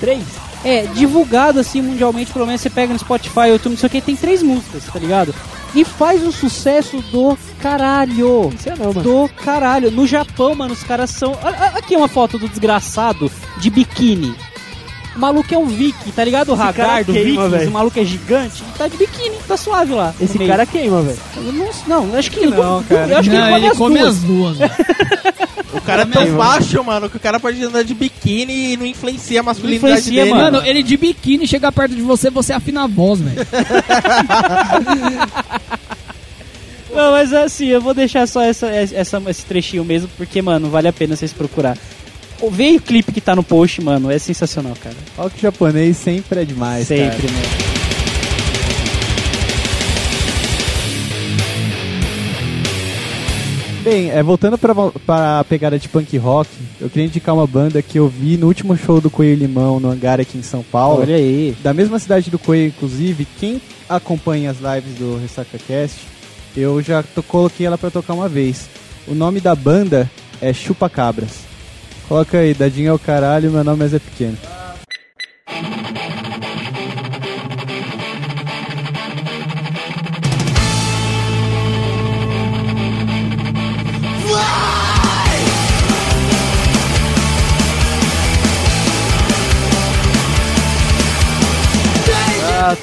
[0.00, 0.22] Três?
[0.64, 4.00] É, divulgado assim mundialmente, pelo menos você pega no Spotify, YouTube, não sei o que,
[4.00, 5.32] tem três músicas, tá ligado?
[5.76, 8.52] E faz um sucesso do caralho.
[8.58, 9.02] Isso é não, mano.
[9.02, 9.90] Do caralho.
[9.90, 11.38] No Japão, mano, os caras são.
[11.74, 14.34] Aqui uma foto do desgraçado de biquíni.
[15.16, 16.50] O maluco é um Viking, tá ligado?
[16.52, 19.94] O Hagar do queima, Vikings, o maluco é gigante, e tá de biquíni, tá suave
[19.94, 20.14] lá.
[20.20, 20.50] Esse meio.
[20.50, 21.18] cara queima, velho.
[21.86, 23.12] Não, não, acho que ele Não, cara.
[23.12, 24.58] Eu acho que Não, ele come as duas.
[24.58, 24.70] duas.
[25.72, 28.86] O cara é tão baixo, mano, que o cara pode andar de biquíni e não
[28.86, 30.34] influencia a masculinidade influencia, dele.
[30.34, 30.56] mano.
[30.58, 33.36] Mano, ele de biquíni chega perto de você, você afina a voz, velho.
[36.94, 40.88] Não, mas assim, eu vou deixar só essa, essa, esse trechinho mesmo, porque, mano, vale
[40.88, 41.76] a pena vocês procurar.
[42.50, 44.96] Vê o clipe que tá no post, mano, é sensacional, cara.
[45.16, 47.32] Rock japonês sempre é demais, Sempre, cara.
[47.32, 47.76] mano.
[53.82, 54.74] Bem, é, voltando pra,
[55.06, 58.76] pra pegada de punk rock, eu queria indicar uma banda que eu vi no último
[58.76, 61.02] show do Coelho Limão, no hangar aqui em São Paulo.
[61.02, 61.56] Olha aí.
[61.62, 66.00] Da mesma cidade do Coelho, inclusive, quem acompanha as lives do Ressaca Cast,
[66.56, 68.68] eu já coloquei ela pra tocar uma vez.
[69.06, 70.10] O nome da banda
[70.40, 71.45] é Chupa Cabras.
[72.08, 74.38] Coloca aí, dadinho é o caralho, meu nome é Zé Pequeno.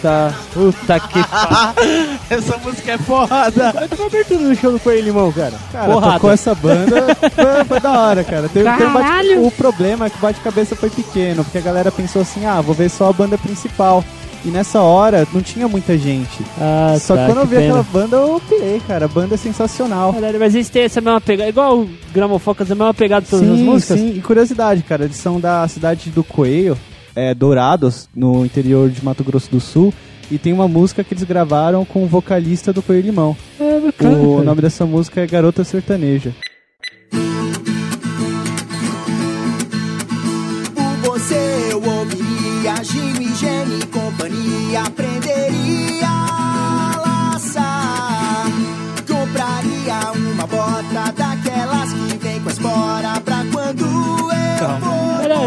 [0.03, 0.33] Tá.
[0.53, 2.19] Puta que pariu.
[2.29, 3.73] Essa música é foda.
[3.73, 5.53] Mas foi abertura no show do Coelho Limão, cara.
[5.71, 6.13] Cara, Porrada.
[6.13, 8.49] tocou essa banda, foi, foi da hora, cara.
[8.49, 11.91] Teve, teve um bate- o problema é que o bate-cabeça foi pequeno, porque a galera
[11.91, 14.03] pensou assim, ah, vou ver só a banda principal.
[14.45, 16.43] E nessa hora não tinha muita gente.
[16.59, 17.79] Ah, Só tá, que quando eu vi pena.
[17.79, 19.05] aquela banda, eu pirei, cara.
[19.05, 20.11] A banda é sensacional.
[20.13, 21.47] Caralho, mas eles têm essa mesma pegada.
[21.49, 23.97] Igual o Gramofocas, a mesma pegada de todas as Sim, músicas.
[23.99, 24.13] sim.
[24.17, 26.77] E curiosidade, cara, eles são da cidade do Coelho,
[27.15, 29.93] é, Dourados, no interior de Mato Grosso do Sul.
[30.31, 33.37] E tem uma música que eles gravaram com o vocalista do Coelho Limão.
[33.59, 34.17] É bacana.
[34.17, 36.33] O nome dessa música é Garota Sertaneja.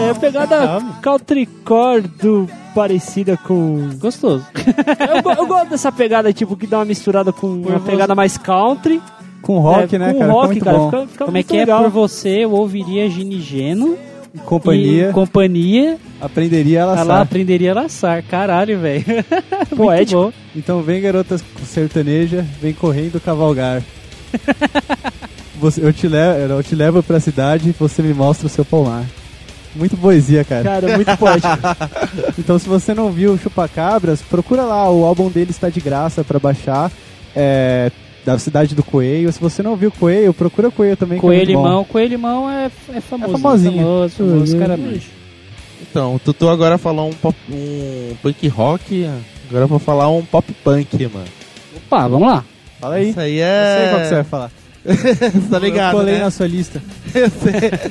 [0.07, 3.88] É a pegada countrycore do parecida com.
[3.98, 4.44] Gostoso.
[5.16, 7.90] Eu, go- eu gosto dessa pegada, tipo, que dá uma misturada com uma você.
[7.90, 9.00] pegada mais country.
[9.42, 10.32] Com rock, É, né, com cara?
[10.32, 10.90] rock, muito cara, bom.
[10.90, 11.82] fica- fica Como é muito que é legal.
[11.84, 12.28] por você?
[12.44, 13.96] Eu ouviria Ginigeno.
[14.44, 15.96] Companhia, E companhia.
[16.20, 17.20] aprenderia a Ela laçar.
[17.22, 18.22] aprenderia a laçar.
[18.24, 19.04] Caralho, velho.
[19.70, 20.20] Muito Poético.
[20.24, 20.32] bom.
[20.54, 23.82] Então vem garota sertaneja, vem correndo cavalgar.
[25.59, 28.64] Você- eu, te levo, eu te levo pra cidade e você me mostra o seu
[28.64, 29.04] palmar.
[29.77, 30.64] Muito poesia, cara.
[30.64, 31.57] Cara, muito poético.
[32.39, 36.24] Então se você não viu o Chupacabras, procura lá, o álbum dele está de graça
[36.24, 36.91] pra baixar.
[37.35, 37.91] É,
[38.24, 39.33] da cidade do Coelho.
[39.33, 41.18] Se você não viu o Coelho, procura o Coelho também.
[41.18, 41.68] que é Coelho muito bom.
[41.68, 41.85] Limão.
[41.85, 43.31] Coelho Limão é, é famoso.
[43.31, 43.77] É famosinho.
[43.77, 44.79] Famoso, famoso, cara.
[45.81, 49.09] Então, o Tutu agora falou um, pop, um punk rock,
[49.49, 51.27] agora eu vou falar um pop punk, mano.
[51.77, 52.45] Opa, vamos lá.
[52.81, 53.11] Fala aí.
[53.11, 53.77] Isso aí Eu é...
[53.79, 54.51] sei qual que você vai falar.
[55.51, 56.20] tá ligado, eu colei né?
[56.20, 56.83] na sua lista.
[57.14, 57.91] Eu sei.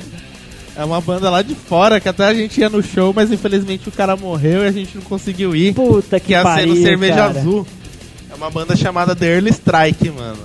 [0.78, 3.88] É uma banda lá de fora, que até a gente ia no show, mas infelizmente
[3.88, 5.74] o cara morreu e a gente não conseguiu ir.
[5.74, 7.40] Puta que Que ia ser no Cerveja cara.
[7.40, 7.66] Azul.
[8.30, 10.38] É uma banda chamada The Early Strike, mano.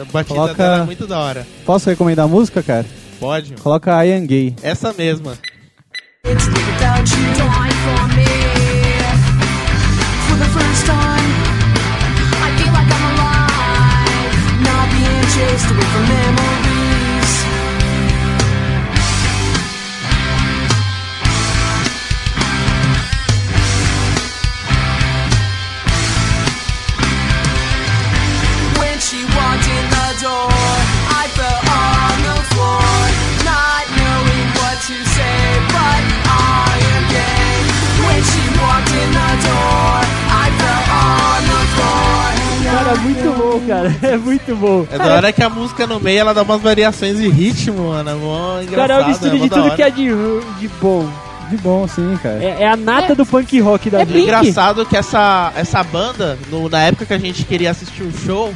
[0.00, 1.46] A batida Coloca- dela é muito da hora.
[1.66, 2.86] Posso recomendar a música, cara?
[3.20, 3.50] Pode?
[3.50, 3.62] mano.
[3.62, 4.56] Coloca I Am Gay.
[4.62, 5.38] Essa mesma.
[6.26, 6.48] It's
[43.04, 43.96] muito bom, cara.
[44.02, 44.86] É muito bom.
[44.90, 48.10] É da hora que a música no meio ela dá umas variações de ritmo, mano.
[48.10, 48.76] É mó engraçado.
[48.76, 50.04] Cara, é uma mistura mó de tudo que é de,
[50.60, 51.08] de bom.
[51.50, 52.42] De bom, sim, cara.
[52.42, 54.18] É, é a nata do punk rock da É vida.
[54.20, 58.52] Engraçado que essa, essa banda, no- na época que a gente queria assistir um show,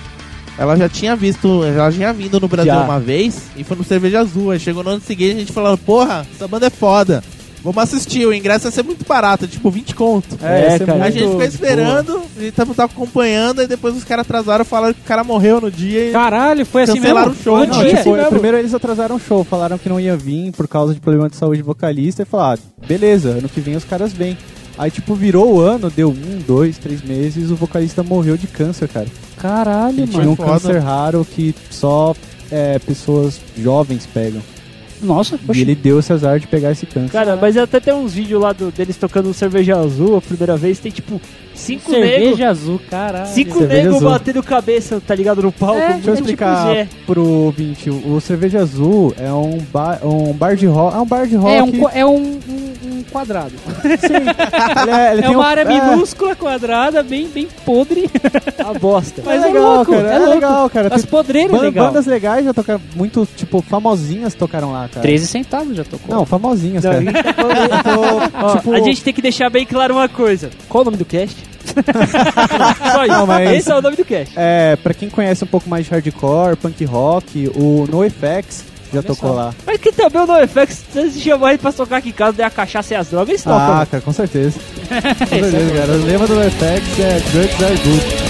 [0.57, 2.81] ela já tinha visto, ela já tinha vindo no Brasil Já.
[2.83, 4.51] uma vez e foi no Cerveja Azul.
[4.53, 7.23] Aí chegou no ano seguinte a gente falou, porra, essa banda é foda.
[7.63, 10.39] Vamos assistir, o ingresso ia ser muito barato, tipo 20 conto.
[10.43, 11.05] É, esse cara.
[11.05, 15.01] a gente ficou esperando e tava, tava acompanhando, e depois os caras atrasaram falaram que
[15.01, 17.41] o cara morreu no dia e Caralho, foi assim Cancelaram mesmo?
[17.41, 17.97] o show, não, dia?
[17.97, 18.31] tipo, mesmo.
[18.31, 21.37] primeiro eles atrasaram o show, falaram que não ia vir por causa de problema de
[21.37, 24.37] saúde vocalista e falaram, ah, beleza, ano que vem os caras vêm.
[24.79, 28.89] Aí, tipo, virou o ano, deu um, dois, três meses, o vocalista morreu de câncer,
[28.89, 29.09] cara.
[29.37, 30.13] Caralho, Ele mano.
[30.13, 30.53] tinha um foda.
[30.53, 32.15] câncer raro que só
[32.51, 34.41] é, pessoas jovens pegam.
[35.03, 35.61] Nossa, E poxa.
[35.61, 37.13] ele deu esse azar de pegar esse câncer.
[37.13, 40.79] Cara, mas até tem uns vídeos lá do- deles tocando cerveja azul a primeira vez.
[40.79, 41.21] Tem tipo
[41.59, 42.11] cinco negros.
[42.11, 43.27] Cerveja azul, caralho.
[43.27, 44.11] Cinco Cerveja negros azul.
[44.11, 45.43] batendo cabeça, tá ligado?
[45.43, 45.79] No palco.
[45.81, 46.89] É, Deixa eu tipo explicar Zé.
[47.07, 47.91] pro ouvinte.
[47.91, 50.97] O Cerveja Azul é um bar, um bar de rock.
[50.97, 51.55] É um bar de rock.
[51.55, 52.17] É um, qua- é um,
[52.49, 53.53] um- um quadrado.
[53.85, 58.09] Ele é, ele É tem uma um- área é, minúscula, quadrada, bem, bem podre.
[58.59, 59.23] A bosta.
[59.25, 60.09] Mas é é, legal, louco, cara.
[60.09, 60.35] é, É, louco.
[60.35, 60.95] legal, cara.
[60.95, 61.87] As podreiras ban- legal.
[61.89, 62.81] bandas legais já tocaram.
[62.95, 65.01] Muito, tipo, famosinhas tocaram lá, cara.
[65.03, 66.15] 13 centavos já tocou.
[66.15, 67.03] Não, famosinhas, Não, cara.
[67.03, 67.35] a gente tá
[67.83, 70.51] falando- Ó, tipo- A gente tem que deixar bem claro uma coisa.
[70.69, 71.37] Qual o nome do cast?
[72.93, 73.15] Só isso.
[73.15, 74.33] Não, mas- Esse é o nome do cast.
[74.37, 79.31] É, pra quem conhece um pouco mais de hardcore, punk rock, o NoFX já tocou
[79.31, 79.35] só.
[79.35, 79.55] lá.
[79.67, 82.51] Mas que também o NoFX, se chamar ele pra tocar aqui em casa, der a
[82.51, 83.59] cachaça e as drogas, eles tocam.
[83.59, 83.87] Ah, né?
[83.91, 84.59] cara, com certeza.
[84.89, 85.93] com certeza, cara.
[85.93, 88.29] O lema do NoFX é Drugs Are Good.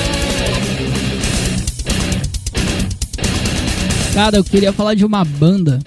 [4.14, 5.78] Cara, eu queria falar de uma banda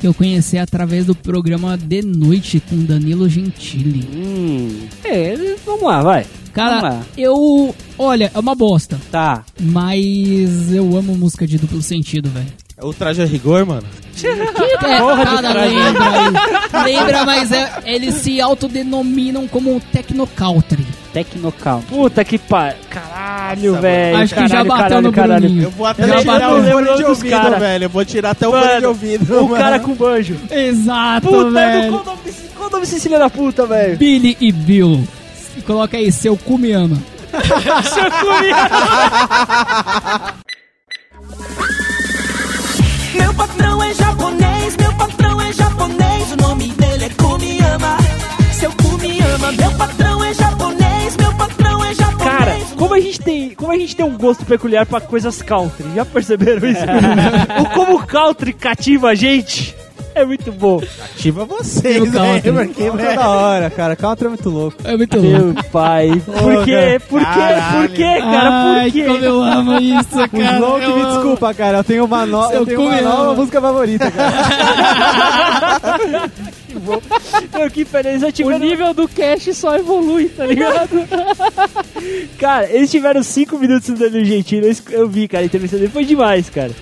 [0.00, 4.08] que eu conheci através do programa De Noite com Danilo Gentili.
[4.14, 4.86] Hum.
[5.04, 5.34] É,
[5.66, 6.24] vamos lá, vai.
[6.54, 7.74] Cara, eu.
[7.98, 8.98] Olha, é uma bosta.
[9.10, 9.42] Tá.
[9.60, 12.46] Mas eu amo música de duplo sentido, velho.
[12.76, 13.84] É o traje a rigor, mano.
[14.24, 15.74] É, Porra de cara, traje.
[15.76, 16.82] lembra.
[16.84, 20.84] Lembra, mas é- eles se autodenominam como techno country.
[21.12, 21.84] Tecnocount.
[21.86, 22.76] Puta que pariu.
[22.90, 24.16] Caralho, Nossa, velho.
[24.16, 25.40] Acho que já caralho, bateu caralho, no caralho.
[25.42, 25.62] Bruninho.
[25.62, 27.58] Eu vou até Eu tirar o fone de ouvido, cara.
[27.60, 27.84] velho.
[27.84, 29.34] Eu vou tirar até o fone de Mano, ouvido.
[29.40, 29.56] O mano.
[29.56, 30.36] cara com banjo.
[30.50, 31.90] Exato, Puta, velho.
[31.92, 33.96] qual o nome desse, qual o nome desse filho da puta, velho?
[33.96, 35.04] Billy e Bill.
[35.62, 36.96] Coloca aí, seu cu me ama.
[37.92, 38.04] Seu
[43.14, 47.96] Meu patrão é japonês, meu patrão é japonês, o nome dele é Kumiyama.
[48.52, 52.38] Seu Kumiyama, meu patrão é japonês, meu patrão é japonês.
[52.38, 55.86] Cara, como a gente tem, como a gente tem um gosto peculiar pra coisas country,
[55.94, 56.82] já perceberam isso?
[57.60, 59.73] o como o country cativa a gente
[60.14, 60.80] é muito bom.
[61.04, 62.54] Ativa vocês, velho.
[62.54, 63.96] Porque, é velho, da hora, cara.
[63.96, 64.76] Country é muito louco.
[64.84, 65.44] É muito louco.
[65.54, 67.00] Meu pai, por quê?
[67.08, 67.24] Por quê?
[67.24, 67.88] Caralho.
[67.88, 68.50] Por quê, cara?
[68.50, 69.04] Ai, Por quê?
[69.04, 70.30] como eu amo isso, O cara.
[70.30, 70.46] Que me
[71.02, 71.12] amo.
[71.14, 71.78] desculpa, cara.
[71.78, 72.50] Eu tenho uma, no...
[72.52, 74.34] Eu tenho uma nova música favorita, cara.
[77.56, 80.88] Meu, que pena, eles O nível do cash só evolui, tá ligado?
[82.38, 85.88] Cara, eles tiveram 5 minutos no Danilo Gentili, eu- eu vi, cara, a entrevista dele
[85.90, 86.72] foi demais, cara.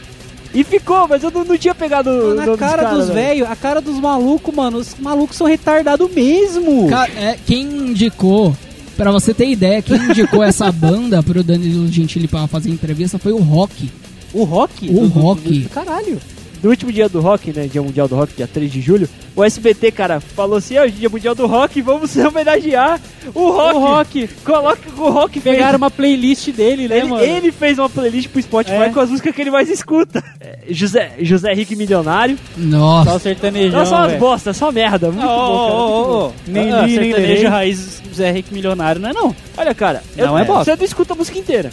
[0.55, 3.15] E ficou, mas eu não, não tinha pegado o Na nome cara dos velho.
[3.15, 4.79] velhos, a cara dos malucos, mano.
[4.79, 6.89] Os malucos são retardados mesmo.
[6.89, 8.55] Cara, é, quem indicou,
[8.97, 13.33] pra você ter ideia, quem indicou essa banda pro Danilo Gentili pra fazer entrevista foi
[13.33, 13.91] o Rock.
[14.35, 14.89] O rock?
[14.91, 15.59] O do- do- rock.
[15.61, 16.19] do- Caralho.
[16.63, 17.67] No último dia do rock, né?
[17.67, 21.09] Dia Mundial do Rock, dia 3 de julho, o SBT, cara, falou assim: ó, dia
[21.09, 23.01] Mundial do Rock, vamos homenagear
[23.35, 23.75] o rock.
[23.77, 24.29] O rock.
[24.45, 27.25] Coloca o rock fez- Pegaram uma playlist dele, né, Ele, mano?
[27.25, 28.89] ele fez uma playlist pro Spotify É.
[28.91, 30.23] com as músicas que ele mais escuta.
[30.41, 32.39] É, José, José Henrique Milionário.
[32.57, 33.19] Só o Nossa.
[33.19, 35.11] sertanejão, Não, só umas bosta, só merda.
[35.11, 35.75] Muito Ô, bom, cara.
[35.75, 36.27] ô, muito ô, bom.
[36.29, 36.33] ô.
[36.47, 39.35] Nem Ah, li, nem sertanejo raiz Zé Henrique Milionário, não é não?
[39.57, 40.65] Olha, cara, Não eu, é bosta.
[40.65, 41.71] você não escuta a música inteira.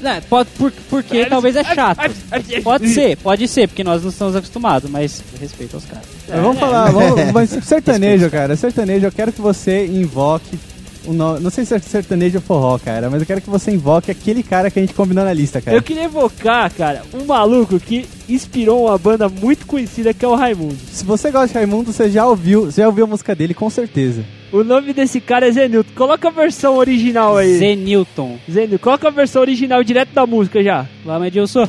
[0.00, 1.98] Não, pode, por, porque talvez é chato.
[2.62, 6.06] Pode ser, pode ser, porque nós não estamos acostumados, mas respeito aos caras.
[6.28, 8.56] Mas vamos falar, vamos, mas sertanejo, cara.
[8.56, 10.58] Sertanejo, eu quero que você invoque.
[11.06, 11.40] O no...
[11.40, 14.42] Não sei se é sertanejo ou forró, cara, mas eu quero que você invoque aquele
[14.42, 15.76] cara que a gente combinou na lista, cara.
[15.76, 20.34] Eu queria evocar, cara, um maluco que inspirou uma banda muito conhecida que é o
[20.34, 20.76] Raimundo.
[20.92, 23.70] Se você gosta de Raimundo, você já ouviu, você já ouviu a música dele, com
[23.70, 24.24] certeza.
[24.52, 25.90] O nome desse cara é Zenilton.
[25.94, 27.56] Coloca a versão original aí.
[27.58, 28.38] Zé Newton.
[28.50, 30.86] Zenilton, coloca a versão original direto da música já.
[31.04, 31.68] Vamos, Edilson.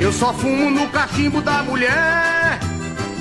[0.00, 2.60] Eu só fumo no cachimbo da mulher.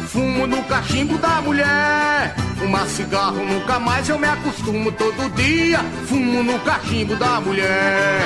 [0.07, 2.35] Fumo no cachimbo da mulher.
[2.57, 5.79] Fumar cigarro nunca mais eu me acostumo todo dia.
[6.05, 8.19] Fumo no cachimbo da mulher.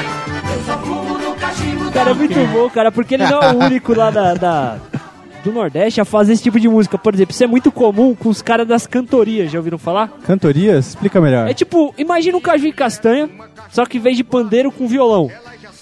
[0.54, 3.58] Eu só fumo no cachimbo Cara, é muito bom, cara, porque ele não é o
[3.58, 4.78] único lá da, da-
[5.44, 6.98] do Nordeste a fazer esse tipo de música.
[6.98, 10.10] Por exemplo, isso é muito comum com os caras das cantorias, já ouviram falar?
[10.26, 10.90] Cantorias?
[10.90, 11.48] Explica melhor.
[11.50, 13.30] É tipo, imagina um caju e castanha,
[13.72, 15.30] só que em vez de pandeiro com violão.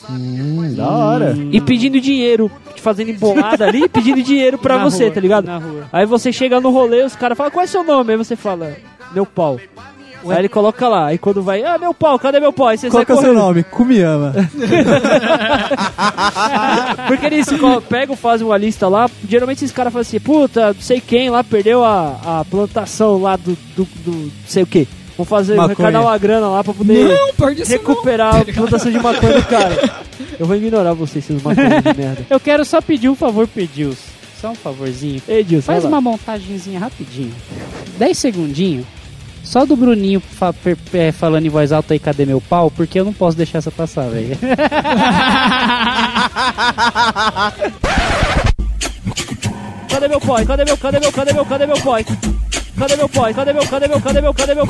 [0.09, 1.35] Hum, da hora.
[1.51, 5.45] E pedindo dinheiro, te fazendo embolada ali, pedindo dinheiro pra Na você, rua, tá ligado?
[5.45, 5.85] na rua.
[5.91, 8.11] Aí você chega no rolê, os caras falam, qual é seu nome?
[8.11, 8.75] Aí você fala,
[9.13, 9.59] meu pau.
[10.31, 12.67] Aí ele coloca lá, aí quando vai, ah, meu pau, cadê meu pau?
[12.67, 13.63] Aí você Qual que é o seu nome?
[13.63, 14.33] Kumiyama.
[17.07, 17.47] Porque eles
[17.89, 19.09] pegam, fazem uma lista lá.
[19.27, 23.35] Geralmente esses caras falam assim: puta, não sei quem lá perdeu a, a plantação lá
[23.35, 24.87] do, do, do não sei o que.
[25.17, 25.73] Vou fazer, Maconha.
[25.73, 30.03] arrecadar uma grana lá pra poder Não, recuperar a plantação de maconha do cara.
[30.37, 32.25] Eu vou ignorar vocês, seus maconhas de merda.
[32.29, 33.97] Eu quero só pedir um favor, Pedils.
[34.41, 35.21] Só um favorzinho.
[35.27, 37.33] Ei, Dilson, Faz uma montagenzinha rapidinho.
[37.97, 38.85] 10 segundinho.
[39.45, 40.53] Só do Bruninho fa-
[40.93, 42.69] é, falando em voz alta aí, cadê meu pau?
[42.69, 44.37] Porque eu não posso deixar essa passar, velho.
[49.89, 50.45] Cadê meu pai?
[50.45, 52.05] Cadê meu, cadê meu, cadê meu, cadê meu pai?
[52.77, 53.33] Cadê meu pai?
[53.33, 54.67] Cadê meu, cadê meu, cadê meu, cadê meu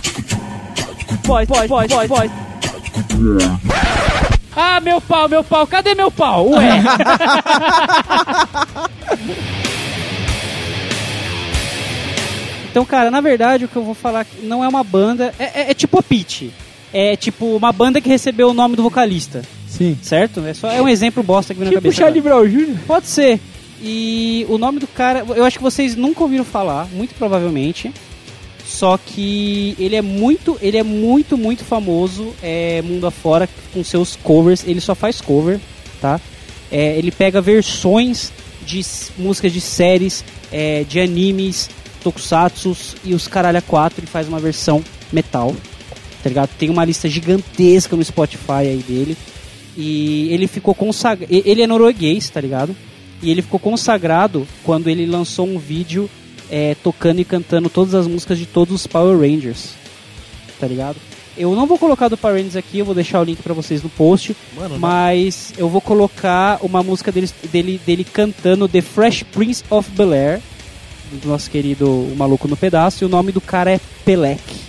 [1.27, 2.31] pai, pai, pai, pai, pai.
[4.55, 6.49] ah, meu pau, meu pau, cadê meu pau?
[6.51, 6.81] Ué.
[12.75, 15.71] Então, cara, na verdade, o que eu vou falar não é uma banda, é, é-
[15.71, 16.49] é tipo a Pitch.
[16.91, 19.97] É tipo uma banda que recebeu o nome do vocalista, Sim.
[20.01, 20.41] certo?
[20.45, 22.01] É só é um exemplo bosta que vem na Tipo cabeça.
[22.01, 22.21] Charlie.
[22.21, 22.75] Brown Jr.
[22.85, 23.39] Pode ser.
[23.81, 27.93] E o nome do cara, eu acho que vocês nunca ouviram falar, muito provavelmente.
[28.65, 34.17] Só que ele é muito, ele é muito, muito famoso é, mundo afora com seus
[34.17, 34.67] covers.
[34.67, 35.61] Ele só faz cover,
[36.01, 36.19] tá?
[36.69, 38.33] É, ele pega versões
[38.65, 38.81] de
[39.17, 41.69] músicas de séries, é, de animes,
[42.05, 45.55] tokusatsus e os caralho a quatro e faz uma versão metal,
[46.21, 46.49] tá ligado?
[46.57, 49.17] Tem uma lista gigantesca no Spotify aí dele.
[49.75, 51.33] E ele ficou consagrado.
[51.33, 52.75] Ele é norueguês, tá ligado?
[53.21, 56.09] E ele ficou consagrado quando ele lançou um vídeo
[56.49, 59.71] é, tocando e cantando todas as músicas de todos os Power Rangers.
[60.59, 60.97] Tá ligado?
[61.37, 63.83] Eu não vou colocar do Power Rangers aqui, eu vou deixar o link pra vocês
[63.83, 64.35] no post.
[64.55, 69.89] Mano, mas eu vou colocar uma música dele, dele, dele cantando The Fresh Prince of
[69.91, 70.41] Bel Air,
[71.11, 74.65] do nosso querido o Maluco no Pedaço, e o nome do cara é Pelec.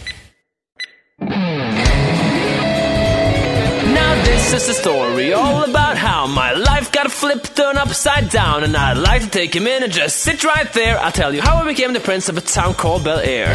[4.56, 8.96] It's a story all about how my life got flipped turned upside down, and I'd
[8.96, 10.98] like to take a minute, just sit right there.
[10.98, 13.54] I'll tell you how I became the prince of a town called Bel Air.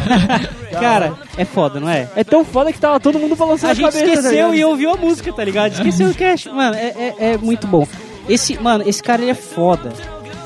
[0.80, 2.08] Cara, é foda, não é?
[2.16, 4.04] É tão foda que tava todo mundo balançando A a, gente cabeça.
[4.04, 4.54] tá esqueceu ligado?
[4.54, 5.72] e ouviu a música, tá ligado?
[5.74, 6.48] Esqueceu o cast.
[6.50, 7.86] Mano, é, é, é muito bom.
[8.28, 9.92] Esse, mano, esse cara ele é foda.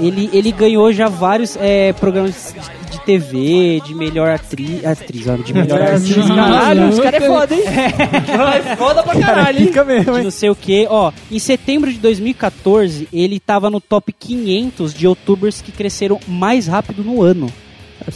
[0.01, 5.35] Ele, ele ganhou já vários é, programas de, de TV, de melhor atri, atriz, ó,
[5.35, 6.23] de melhor artista.
[6.23, 7.63] Caralho, os caras é foda, hein?
[7.67, 9.73] É foda pra caralho, hein?
[9.87, 10.25] Mesmo, de hein?
[10.25, 10.87] não sei o que.
[10.89, 16.69] Ó, em setembro de 2014, ele tava no top 500 de youtubers que cresceram mais
[16.69, 17.53] rápido no ano.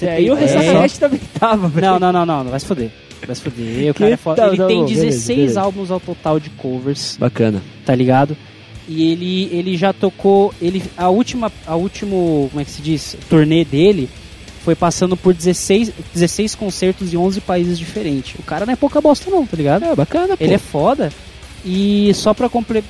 [0.03, 0.59] É, e o ideia.
[0.61, 1.87] Ressacast também tava, velho.
[1.87, 2.91] Não, não, não, não, não vai se foder.
[3.26, 3.91] Vai se foder.
[3.91, 4.43] O cara é foda.
[4.43, 5.61] tá, Ele tem bom, 16 beleza, beleza.
[5.61, 7.62] álbuns ao total de covers, Bacana.
[7.85, 8.37] tá ligado?
[8.89, 10.53] E ele, ele já tocou.
[10.61, 11.53] Ele, a última.
[11.66, 12.49] A último.
[12.51, 13.16] Como é que se diz?
[13.28, 14.09] Turnê dele
[14.64, 18.35] foi passando por 16, 16 concertos em 11 países diferentes.
[18.39, 19.85] O cara não é pouca bosta, não, tá ligado?
[19.85, 20.43] É, bacana, pô.
[20.45, 21.12] Ele é foda.
[21.64, 22.83] E só pra comple-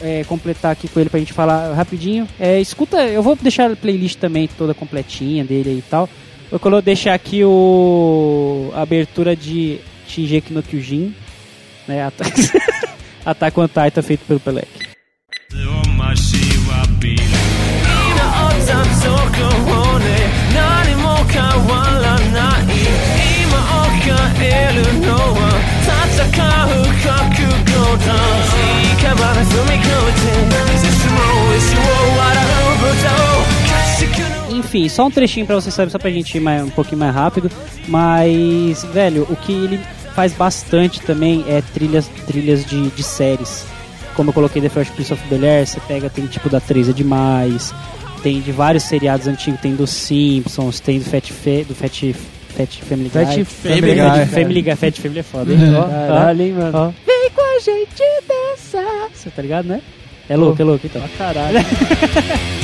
[0.00, 3.76] é, completar aqui com ele pra gente falar rapidinho, é, escuta, eu vou deixar a
[3.76, 6.08] playlist também toda completinha dele aí e tal.
[6.52, 11.14] Eu vou deixar aqui o a abertura de Shingeki no Kyojin,
[11.88, 12.04] né?
[12.04, 12.50] Ataque,
[13.24, 14.68] Attack on Titan feito pelo Pelec.
[34.72, 37.14] Enfim, só um trechinho pra vocês saberem, só pra gente ir mais, um pouquinho mais
[37.14, 37.50] rápido.
[37.86, 39.78] Mas, velho, o que ele
[40.14, 43.66] faz bastante também é trilhas, trilhas de, de séries.
[44.14, 46.92] Como eu coloquei The Fresh Prince of Bel-Air, você pega, tem tipo da 3 é
[46.94, 47.74] demais.
[48.22, 52.14] Tem de vários seriados antigos, tem dos Simpsons, tem do Fat, Fe, do Fat,
[52.56, 53.24] Fat Family Guy.
[53.26, 54.26] Fat Family Fat Guy.
[54.26, 55.58] Family Guy, Fat Family é foda, hein?
[55.76, 55.82] Ó.
[55.86, 56.94] Caralho, hein, mano.
[57.06, 59.10] Vem com a gente dançar.
[59.12, 59.82] Você tá ligado, né?
[60.30, 61.02] É louco, é louco, então.
[61.02, 61.58] Pra caralho.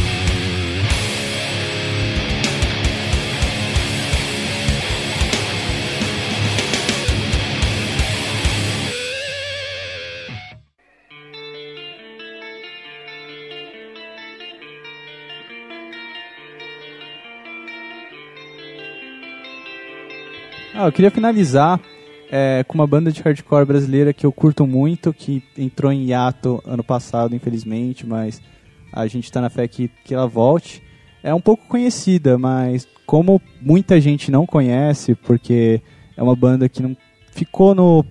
[20.89, 21.79] eu queria finalizar
[22.31, 26.63] é, com uma banda de hardcore brasileira que eu curto muito, que entrou em hiato
[26.67, 28.41] ano passado, infelizmente, mas
[28.91, 30.83] a gente tá na fé que, que ela volte.
[31.23, 35.83] É um pouco conhecida, mas como muita gente não conhece, porque
[36.17, 36.97] é uma banda que não
[37.33, 38.03] ficou no.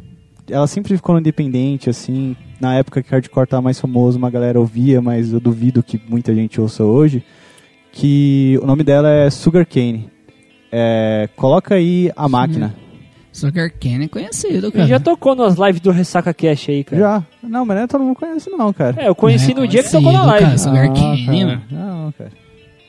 [0.47, 2.35] Ela sempre ficou no independente, assim.
[2.59, 6.33] Na época que hardcore tava mais famoso, uma galera ouvia, mas eu duvido que muita
[6.33, 7.23] gente ouça hoje.
[7.91, 10.16] Que o nome dela é Sugar Cane.
[10.79, 12.75] É, coloca aí a máquina.
[13.31, 14.87] Sugar Cane é conhecido, Ele cara.
[14.87, 16.99] já tocou nas lives do Ressaca Cash aí, cara.
[17.01, 17.23] Já.
[17.43, 18.95] Não, mas não é todo mundo conhece, não, cara.
[18.99, 20.45] É, eu conheci Não é no dia que tocou na conhecido, live.
[20.45, 21.37] cara, Sugar Ah, Cane, cara.
[21.47, 21.61] mano.
[21.71, 22.31] Não, cara.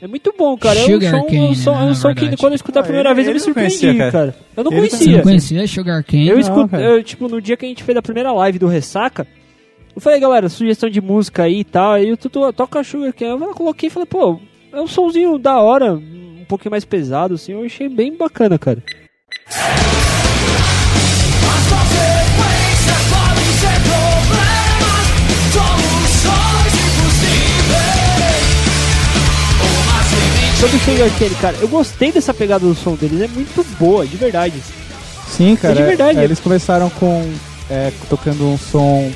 [0.01, 0.79] É muito bom, cara.
[0.79, 2.37] É um Sugar som, Cane, um som, né, é um na som que verdade.
[2.41, 4.13] quando eu escutei a Ah, primeira ele- vez eu me ele não surpreendi, conhecia, cara.
[4.33, 4.35] cara.
[4.57, 5.23] Eu não Ele Você não conhecia.
[5.23, 6.29] conhecia Sugar Cane?
[6.29, 6.83] Eu Não, escuto, cara.
[6.83, 9.27] eu, tipo, no dia que a gente fez a primeira live do Ressaca,
[9.95, 11.93] eu falei, galera, sugestão de música aí e tal.
[11.93, 13.33] Aí o Tutu toca Sugar Cane.
[13.33, 14.39] Eu coloquei e falei, pô,
[14.73, 16.01] é um somzinho da hora,
[16.49, 17.53] pouquinho mais pesado, assim.
[17.53, 18.83] Eu achei bem bacana, cara.
[30.59, 34.05] Sobre o Sugar Cane, cara, eu gostei dessa pegada do som deles, é muito boa,
[34.05, 34.61] de verdade.
[35.29, 35.75] Sim, cara.
[35.75, 36.19] É de verdade.
[36.19, 37.33] é, eles começaram com
[37.71, 39.13] é, tocando um som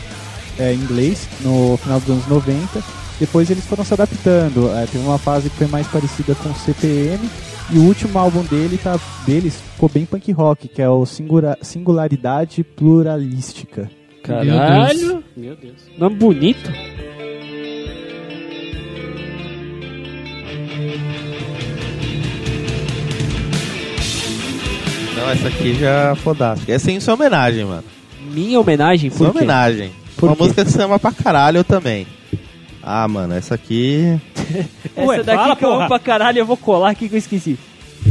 [0.59, 3.02] é, em inglês no final dos anos 90.
[3.21, 4.69] Depois eles foram se adaptando.
[4.77, 7.29] É, teve uma fase que foi mais parecida com o CPM.
[7.71, 11.57] E o último álbum dele tá, deles ficou bem punk rock, que é o Singura-
[11.63, 13.89] Singularidade Pluralística.
[14.23, 15.23] Caralho!
[15.37, 15.77] Meu Deus.
[15.97, 16.71] Nome bonito.
[25.17, 26.73] Não, essa aqui já é fodástica.
[26.73, 27.85] Essa é em sua homenagem, mano.
[28.33, 29.39] Minha homenagem, Sua por quê?
[29.39, 29.91] homenagem.
[30.17, 30.43] Por uma quê?
[30.43, 32.07] música que você ama pra caralho também.
[32.83, 34.19] Ah, mano, essa aqui.
[34.97, 37.19] Essa Ué, daqui fala, que eu amo pra caralho, eu vou colar aqui que eu
[37.19, 37.59] esqueci.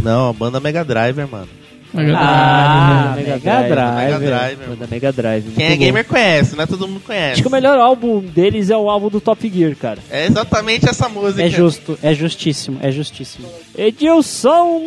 [0.01, 1.49] Não, a banda Mega Driver, mano.
[1.93, 4.25] Ah, Mega Mega Drive.
[4.25, 4.57] Drive.
[4.57, 4.69] Mega.
[4.69, 5.51] Manda Mega Drive.
[5.53, 5.85] Quem é muito bom.
[5.85, 7.33] gamer conhece, não é todo mundo conhece.
[7.33, 9.99] Acho que o melhor álbum deles é o álbum do Top Gear, cara.
[10.09, 11.43] É exatamente essa música.
[11.43, 13.49] É justo, é justíssimo, é justíssimo.
[13.77, 14.83] Edilson!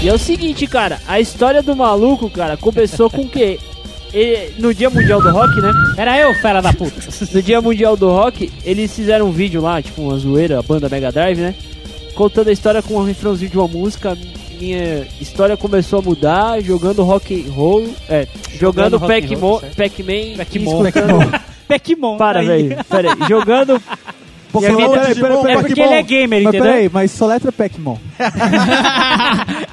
[0.00, 3.58] E é o seguinte, cara, a história do maluco, cara, começou com o quê?
[4.14, 5.70] Ele- no Dia Mundial do Rock, né?
[5.96, 6.94] Era eu, fera da puta.
[7.32, 10.88] No Dia Mundial do Rock, eles fizeram um vídeo lá, tipo uma zoeira, a banda
[10.88, 11.54] Mega Drive, né?
[12.14, 14.16] Contando a história com um refrãozinho de uma música.
[14.60, 18.26] Minha história começou a mudar jogando rock and roll, é,
[18.58, 19.66] jogando Pac-Man, roll, tá.
[19.76, 20.88] Pac-Man, Pac-Man.
[20.88, 22.16] escutando- Pac-Man.
[22.16, 22.46] Para, aí.
[22.46, 23.80] velho, pera aí, jogando
[24.50, 26.62] Pokémon, peraí, peraí, peraí, É porque ele é gamer, Mas entendeu?
[26.72, 27.98] peraí, mas soletra Pac-Man.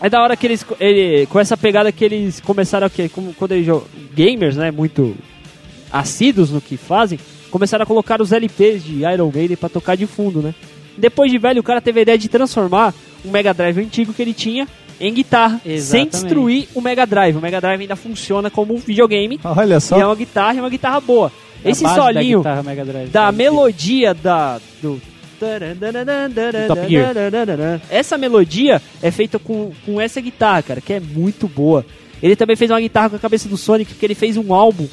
[0.00, 3.32] É da hora que eles, ele, com essa pegada que eles começaram a, que, como,
[3.34, 5.16] quando eles jogam, gamers, né, muito
[5.90, 7.18] assíduos no que fazem,
[7.50, 10.54] começaram a colocar os LPs de Iron Maiden pra tocar de fundo, né?
[10.98, 12.94] Depois de velho, o cara teve a ideia de transformar
[13.24, 14.66] um Mega Drive antigo que ele tinha
[14.98, 16.10] em guitarra, sem Exatamente.
[16.12, 17.36] destruir o Mega Drive.
[17.36, 19.96] O Mega Drive ainda funciona como um videogame, Olha e é só.
[19.98, 21.30] uma guitarra e uma guitarra boa.
[21.64, 23.10] A Esse base da solinho guitarra Mega Drive.
[23.10, 25.00] da melodia da do.
[27.90, 31.84] Essa melodia é feita com, com essa guitarra, cara, que é muito boa.
[32.22, 34.86] Ele também fez uma guitarra com a cabeça do Sonic, porque ele fez um álbum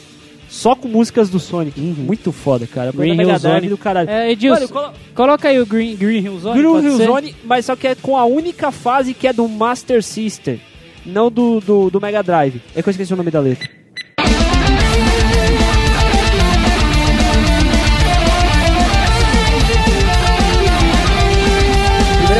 [0.50, 1.80] só com músicas do Sonic.
[1.80, 2.92] Muito foda, cara.
[2.92, 3.70] Green Hill Zone.
[3.70, 4.10] do caralho.
[4.10, 6.60] É, Edilson, Mano, colo- coloca aí o Green, Green Hill Zone.
[6.60, 7.06] Green Hill ser?
[7.08, 10.60] Zone, mas só que é com a única fase que é do Master System,
[11.06, 12.62] não do, do, do Mega Drive.
[12.76, 13.68] É que eu esqueci o nome da letra.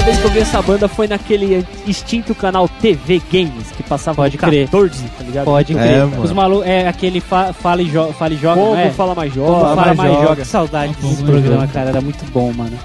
[0.04, 4.18] Primeira vez que eu vi essa banda foi naquele extinto canal TV Games, que passava
[4.18, 4.66] Pode crer.
[4.66, 5.46] 14, tá ligado?
[5.46, 6.06] Pode É, crer.
[6.08, 6.22] mano.
[6.24, 8.90] Os malu é aquele fa fala, e jo fala e joga, Como não é?
[8.90, 9.76] fala mais Como joga.
[9.76, 10.36] fala mais joga.
[10.42, 11.74] Que saudade Como desse mais programa, joga.
[11.74, 11.90] cara.
[11.92, 12.78] Era muito bom, mano.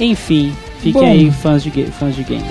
[0.00, 1.06] Enfim, fiquem Bom.
[1.06, 2.46] aí fãs de, fãs de games.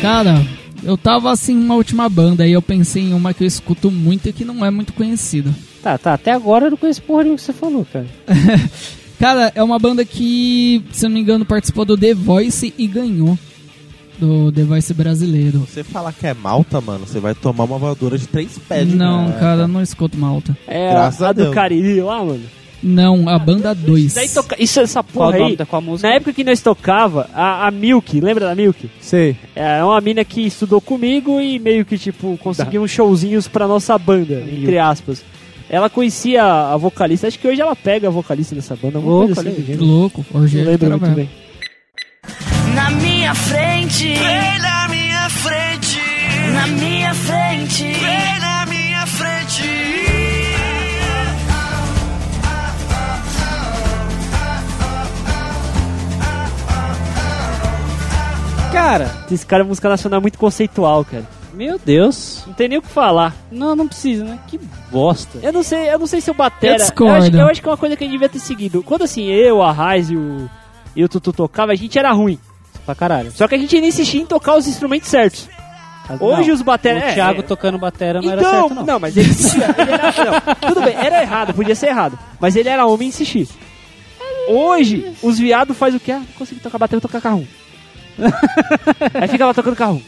[0.00, 0.42] Cara,
[0.84, 4.28] eu tava assim numa última banda e eu pensei em uma que eu escuto muito
[4.28, 5.54] e que não é muito conhecida.
[5.82, 6.14] Tá, tá.
[6.14, 8.06] Até agora eu não conheço porra nenhuma que você falou, cara.
[9.18, 12.86] Cara, é uma banda que, se eu não me engano, participou do The Voice e
[12.86, 13.38] ganhou.
[14.18, 15.60] Do The Voice brasileiro.
[15.60, 18.92] Você falar que é malta, mano, você vai tomar uma voadora de três pés.
[18.92, 19.40] Não, cara.
[19.40, 20.56] cara, eu não escuto malta.
[20.66, 21.54] É Graças a, a do Deus.
[21.54, 22.42] Cariri lá, mano.
[22.84, 24.12] Não, a banda 2.
[24.14, 24.56] Daí toca...
[24.62, 26.08] Isso, essa Qual porra aí, da qual música?
[26.08, 28.90] na época que nós tocava, a, a Milk, lembra da Milk?
[29.00, 29.36] Sei.
[29.56, 33.96] É uma mina que estudou comigo e meio que, tipo, conseguiu uns showzinhos pra nossa
[33.98, 35.24] banda, entre aspas.
[35.70, 39.64] Ela conhecia a vocalista, acho que hoje ela pega a vocalista dessa banda, Louco, assim.
[39.64, 39.84] gênero.
[39.84, 41.30] Louco, Não Orgênio lembro muito bem.
[42.74, 46.00] Na minha frente, vem na minha frente,
[46.52, 48.53] na minha frente, vem na
[58.74, 61.24] Cara, Esse cara é música nacional muito conceitual, cara.
[61.52, 62.42] meu Deus.
[62.46, 63.34] Não tem nem o que falar.
[63.50, 64.38] Não, não precisa, né?
[64.48, 64.58] Que
[64.90, 65.38] bosta.
[65.42, 66.74] Eu não sei, eu não sei se o Batera.
[66.74, 67.24] Eu discordo.
[67.24, 68.82] acho, eu acho que é uma coisa que a gente devia ter seguido.
[68.82, 70.50] Quando assim, eu, a Raiz e o,
[70.96, 72.38] e o Tutu tocava, a gente era ruim.
[72.84, 73.32] Pra caralho.
[73.32, 75.48] Só que a gente não insistia em tocar os instrumentos certos.
[76.20, 76.98] Hoje Não, os batera.
[76.98, 77.42] O é, Thiago é.
[77.42, 79.00] tocando batera não então, era certo, não.
[79.00, 79.74] mas ele insistia.
[79.78, 82.18] ele era, não, tudo bem, era errado, podia ser errado.
[82.38, 83.46] Mas ele era homem e insistia.
[84.48, 86.12] Hoje, os viados faz o quê?
[86.12, 87.46] Ah, não consegui tocar batera, tocar carro.
[89.14, 90.00] Aí fica lá tocando carro.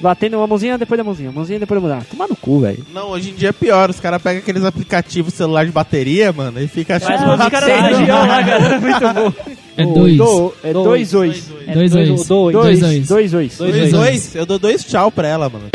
[0.00, 2.06] Batendo uma mãozinha depois da mãozinha, mãozinha depois da mãozinha.
[2.06, 2.84] Ah, Toma no cu, velho.
[2.92, 3.88] Não, hoje em dia é pior.
[3.88, 7.80] Os caras pegam aqueles aplicativos celular de bateria, mano, e fica achando uma cara da
[7.80, 8.80] região lá, cara.
[8.80, 9.32] Muito bom.
[9.76, 10.16] É dois.
[10.18, 11.50] do- É dois, dois.
[11.66, 12.26] É Dois, dois, dois.
[12.26, 12.28] dois.
[12.28, 13.08] Dois, Dois, dois.
[13.08, 13.56] dois, dois.
[13.56, 13.92] Dois, Dois, dois.
[13.92, 15.66] dois, eu dou dois tchau pra ela, mano.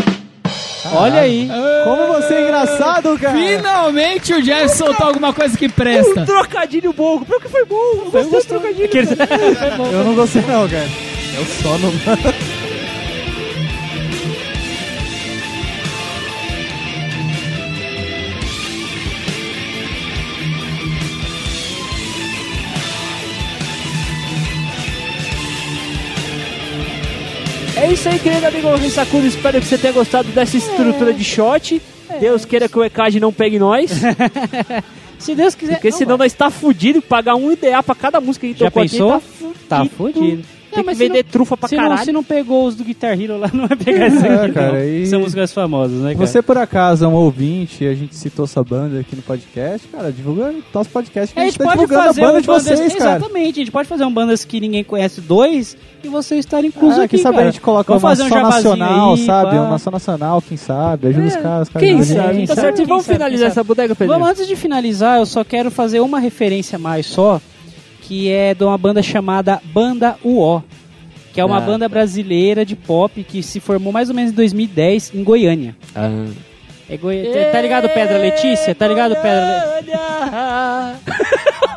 [0.93, 1.49] Olha aí.
[1.84, 3.38] Como você é engraçado, cara.
[3.38, 6.22] Finalmente o Jeff soltou alguma coisa que presta.
[6.22, 7.22] Um trocadilho bom.
[7.22, 8.09] Pior que foi bom.
[8.13, 8.89] Eu gostei do trocadilho.
[9.91, 10.88] Eu não gostei não, cara.
[11.36, 12.34] É o sono, mano.
[27.77, 29.25] É isso aí, querido amigo Rissacudo.
[29.25, 31.82] Espero que você tenha gostado dessa estrutura de shot.
[32.19, 33.91] Deus queira que o ECAD não pegue nós.
[35.17, 35.75] Se Deus quiser.
[35.75, 37.01] Porque não, senão nós tá fudido.
[37.01, 39.14] Pagar um IDA pra cada música que a gente Já tocou pensou?
[39.14, 39.56] aqui.
[39.68, 40.19] Tá fudido.
[40.19, 40.59] fudido.
[40.72, 42.06] Tem É, mas que se vender não- trufa pra se não, caralho.
[42.06, 44.72] se não pegou os do Guitar Hero lá, não vai pegar esse É, aqui, cara,
[44.74, 44.84] não.
[44.84, 46.28] e- São músicas famosas, né, cara?
[46.28, 49.88] Você, por acaso, é um ouvinte e a gente citou essa banda aqui no podcast,
[49.88, 52.22] cara, divulga nosso podcast que É, a a gente gente tá pode divulgando a fazer
[52.22, 53.16] banda um de vocês, bandas, cara.
[53.18, 57.02] Exatamente, a gente pode fazer um bandas que ninguém conhece dois e você estar incluso
[57.02, 57.48] Ah, aqui, quem sabe cara.
[57.48, 59.52] a gente coloca Vamos uma fazer um só jabazinho nacional, aí, sabe?
[59.52, 59.62] pá.
[59.64, 61.08] Uma só nacional, quem sabe?
[61.08, 61.68] Ajuda os caras.
[61.68, 62.40] os caras Quem ajudam a sabe?
[62.40, 62.48] gente.
[62.48, 62.76] Tá certo.
[62.76, 64.14] E Quem vamos finalizar quem essa bodega, Pedro?
[64.14, 67.41] Vamos, antes de finalizar, eu só quero fazer uma referência a mais só,
[68.10, 70.64] que é de uma banda chamada Banda UO,
[71.31, 71.61] que é uma Ah.
[71.61, 75.76] banda brasileira de pop que se formou mais ou menos em 2010 em Goiânia.
[76.90, 77.24] É Goi...
[77.52, 78.74] Tá ligado Pedra Letícia?
[78.74, 79.90] Tá ligado Pedra Le...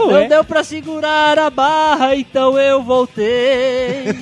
[0.01, 4.05] Não deu pra segurar a barra, então eu voltei.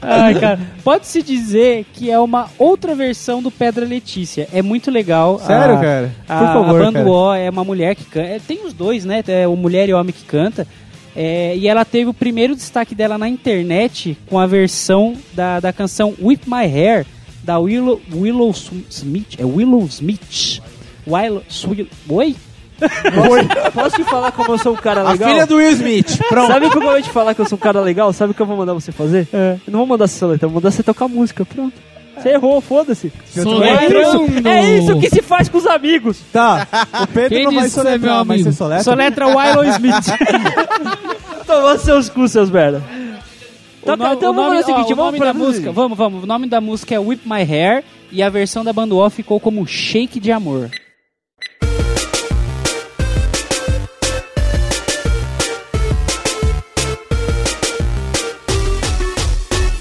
[0.00, 4.48] Ai, cara, pode-se dizer que é uma outra versão do Pedra Letícia.
[4.52, 5.38] É muito legal.
[5.40, 6.12] Sério, A- cara?
[6.26, 7.10] Por a, favor, A Bando cara.
[7.10, 8.28] O é uma mulher que canta.
[8.28, 9.22] é, Tem os dois, né?
[9.26, 10.66] É o mulher e homem que canta.
[11.16, 15.72] É, e ela teve o primeiro destaque dela na internet com a versão da, da
[15.72, 17.04] canção Whip My Hair,
[17.48, 18.50] da Willow, Willow
[18.90, 19.36] Smith.
[19.38, 20.60] É Willow Smith.
[21.06, 22.36] Willow, Swi- Oi?
[22.78, 25.30] Posso, posso te falar como eu sou um cara A legal?
[25.30, 26.18] filha do Will Smith.
[26.28, 26.48] Pronto.
[26.52, 28.12] Sabe como eu vou te falar que eu sou um cara legal?
[28.12, 29.26] Sabe o que eu vou mandar você fazer?
[29.32, 31.42] Eu não vou mandar você soletrar, eu vou mandar você tocar música.
[31.46, 31.72] Pronto.
[32.18, 33.10] Você errou, foda-se.
[33.34, 36.18] É isso, é isso que se faz com os amigos.
[36.30, 36.66] Tá,
[37.02, 38.84] o Pedro Quem não vai é soletrar, mas você soletra?
[38.84, 40.04] Soletra Willow Smith.
[41.46, 42.82] Tomar seus cu, seus merda.
[43.94, 45.32] O Toca- nome, então o vamos nome, fazer o seguinte, ó, o vamos nome pra
[45.32, 46.24] da música, vamos, vamos.
[46.24, 49.38] O nome da música é Whip My Hair e a versão da banda O ficou
[49.40, 50.70] como Shake de Amor.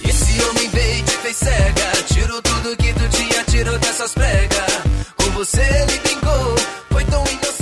[0.04, 1.92] Esse homem veio e te fez cega.
[2.14, 4.82] Tirou tudo que tu tinha, tirou dessas pregas.
[5.18, 5.97] Com você ele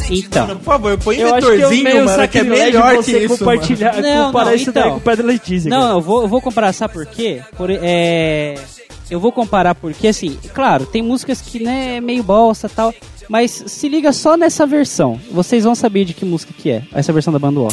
[0.10, 0.48] Então.
[0.48, 3.38] Por favor, põe Eu acho que vetorzinho, meio mano, que é melhor que você isso,
[3.38, 4.08] compartilhar, mano.
[4.08, 4.84] Não, comparar não, isso então.
[4.84, 5.70] daí com o Pedro Letícia.
[5.70, 5.90] Não, cara.
[5.90, 7.42] não, eu vou, eu vou comparar, sabe por quê?
[7.56, 8.56] Por, é,
[9.10, 12.94] eu vou comparar porque, assim, claro, tem músicas que, né, é meio bosta e tal,
[13.30, 15.20] mas se liga só nessa versão.
[15.32, 17.68] Vocês vão saber de que música que é, essa versão da banda O.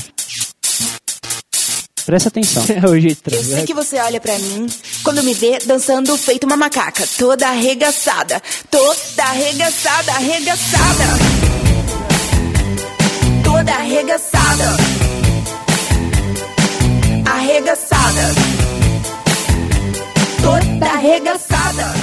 [2.05, 2.65] Presta atenção.
[2.83, 4.67] É o jeito Eu sei que você olha pra mim
[5.03, 11.42] quando me vê dançando feito uma macaca, toda arregaçada, toda arregaçada, arregaçada.
[13.73, 14.77] Toda arregaçada.
[17.25, 18.35] Arregaçada.
[20.43, 22.02] Toda arregaçada.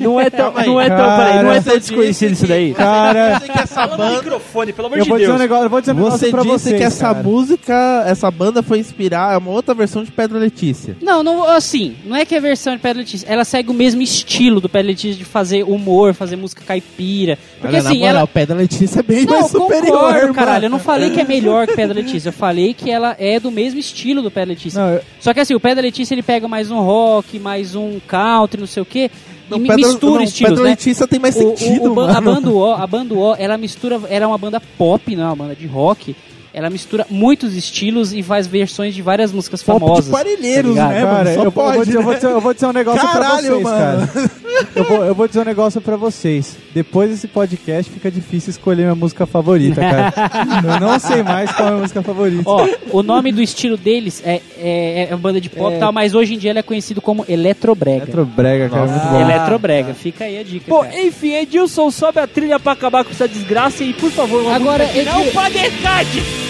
[0.00, 2.74] Não é tão, não é tão, peraí, não é tão Cara, desconhecido isso daí.
[2.74, 4.10] Cara, que essa banda...
[4.16, 5.40] microfone, pelo amor eu de vou dizer um Deus.
[5.42, 7.22] negócio, eu vou dizer um negócio Você pra disse vocês, que essa cara.
[7.22, 10.96] música, essa banda foi inspirar, é uma outra versão de Pedra Letícia.
[11.02, 14.02] Não, não, assim, não é que é versão de Pedra Letícia, ela segue o mesmo
[14.02, 17.38] estilo do Pedra Letícia de fazer humor, fazer música caipira.
[17.60, 20.64] Porque Olha, na assim, moral, ela, Pedra Letícia é bem Não, mais superior, concordo, caralho.
[20.66, 22.28] Eu não falei que é melhor que Pedra Letícia.
[22.28, 24.80] Eu falei que ela é do mesmo estilo do Pedra Letícia.
[24.80, 27.98] Não, eu- Só que assim, o Pedra Letícia ele pega mais um rock, mais um
[28.06, 29.10] country, não sei o quê.
[29.50, 30.70] Não, e Pedra- mistura não, estilos, Pedra né?
[30.70, 33.56] Letícia tem mais O- o- sentido, o ban- A banda O, a banda O, ela
[33.58, 36.14] mistura, era uma banda pop, não é uma banda de rock.
[36.52, 40.10] Ela mistura muitos estilos e faz versões de várias músicas Pop de famosas.
[40.10, 41.16] Parelheiros, tá né, mano?
[41.16, 42.16] Cara, Só eu, vou- eu vou pode, dizer, eu, vou né?
[42.18, 44.08] dizer, eu vou dizer um negócio Caralho, pra vocês, mano.
[44.08, 44.30] cara.
[44.74, 46.56] Eu vou, eu vou dizer um negócio pra vocês.
[46.74, 50.12] Depois desse podcast fica difícil escolher minha música favorita, cara.
[50.74, 52.42] eu não sei mais qual é a minha música favorita.
[52.44, 55.78] Ó, o nome do estilo deles é, é, é uma banda de pop e É.
[55.78, 58.02] tal, mas hoje em dia ele é conhecido como Eletrobrega.
[58.02, 58.92] Eletrobrega, cara, Nossa.
[59.04, 59.20] muito bom.
[59.30, 60.64] Eletrobrega, fica aí a dica.
[60.68, 61.00] Pô, cara.
[61.00, 64.84] enfim, Edilson, sobe a trilha pra acabar com essa desgraça e, por favor, uma Agora,
[64.84, 66.49] música Edil- padecade!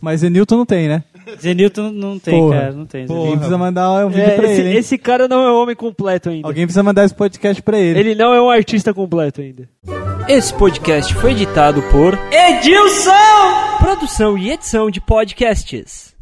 [0.00, 1.02] Mas Zenilton não tem, né?
[1.40, 2.58] Zenilton não tem, Porra.
[2.60, 3.06] cara, não tem.
[3.08, 4.70] Alguém precisa mandar um vídeo É, pra esse, ele.
[4.70, 4.76] hein?
[4.78, 6.46] esse cara não é um homem completo ainda.
[6.46, 7.98] Alguém precisa mandar esse podcast pra ele.
[7.98, 9.68] Ele não é um artista completo ainda.
[10.28, 13.10] Esse podcast foi editado por Edilson!
[13.78, 16.14] Produção e edição de podcasts.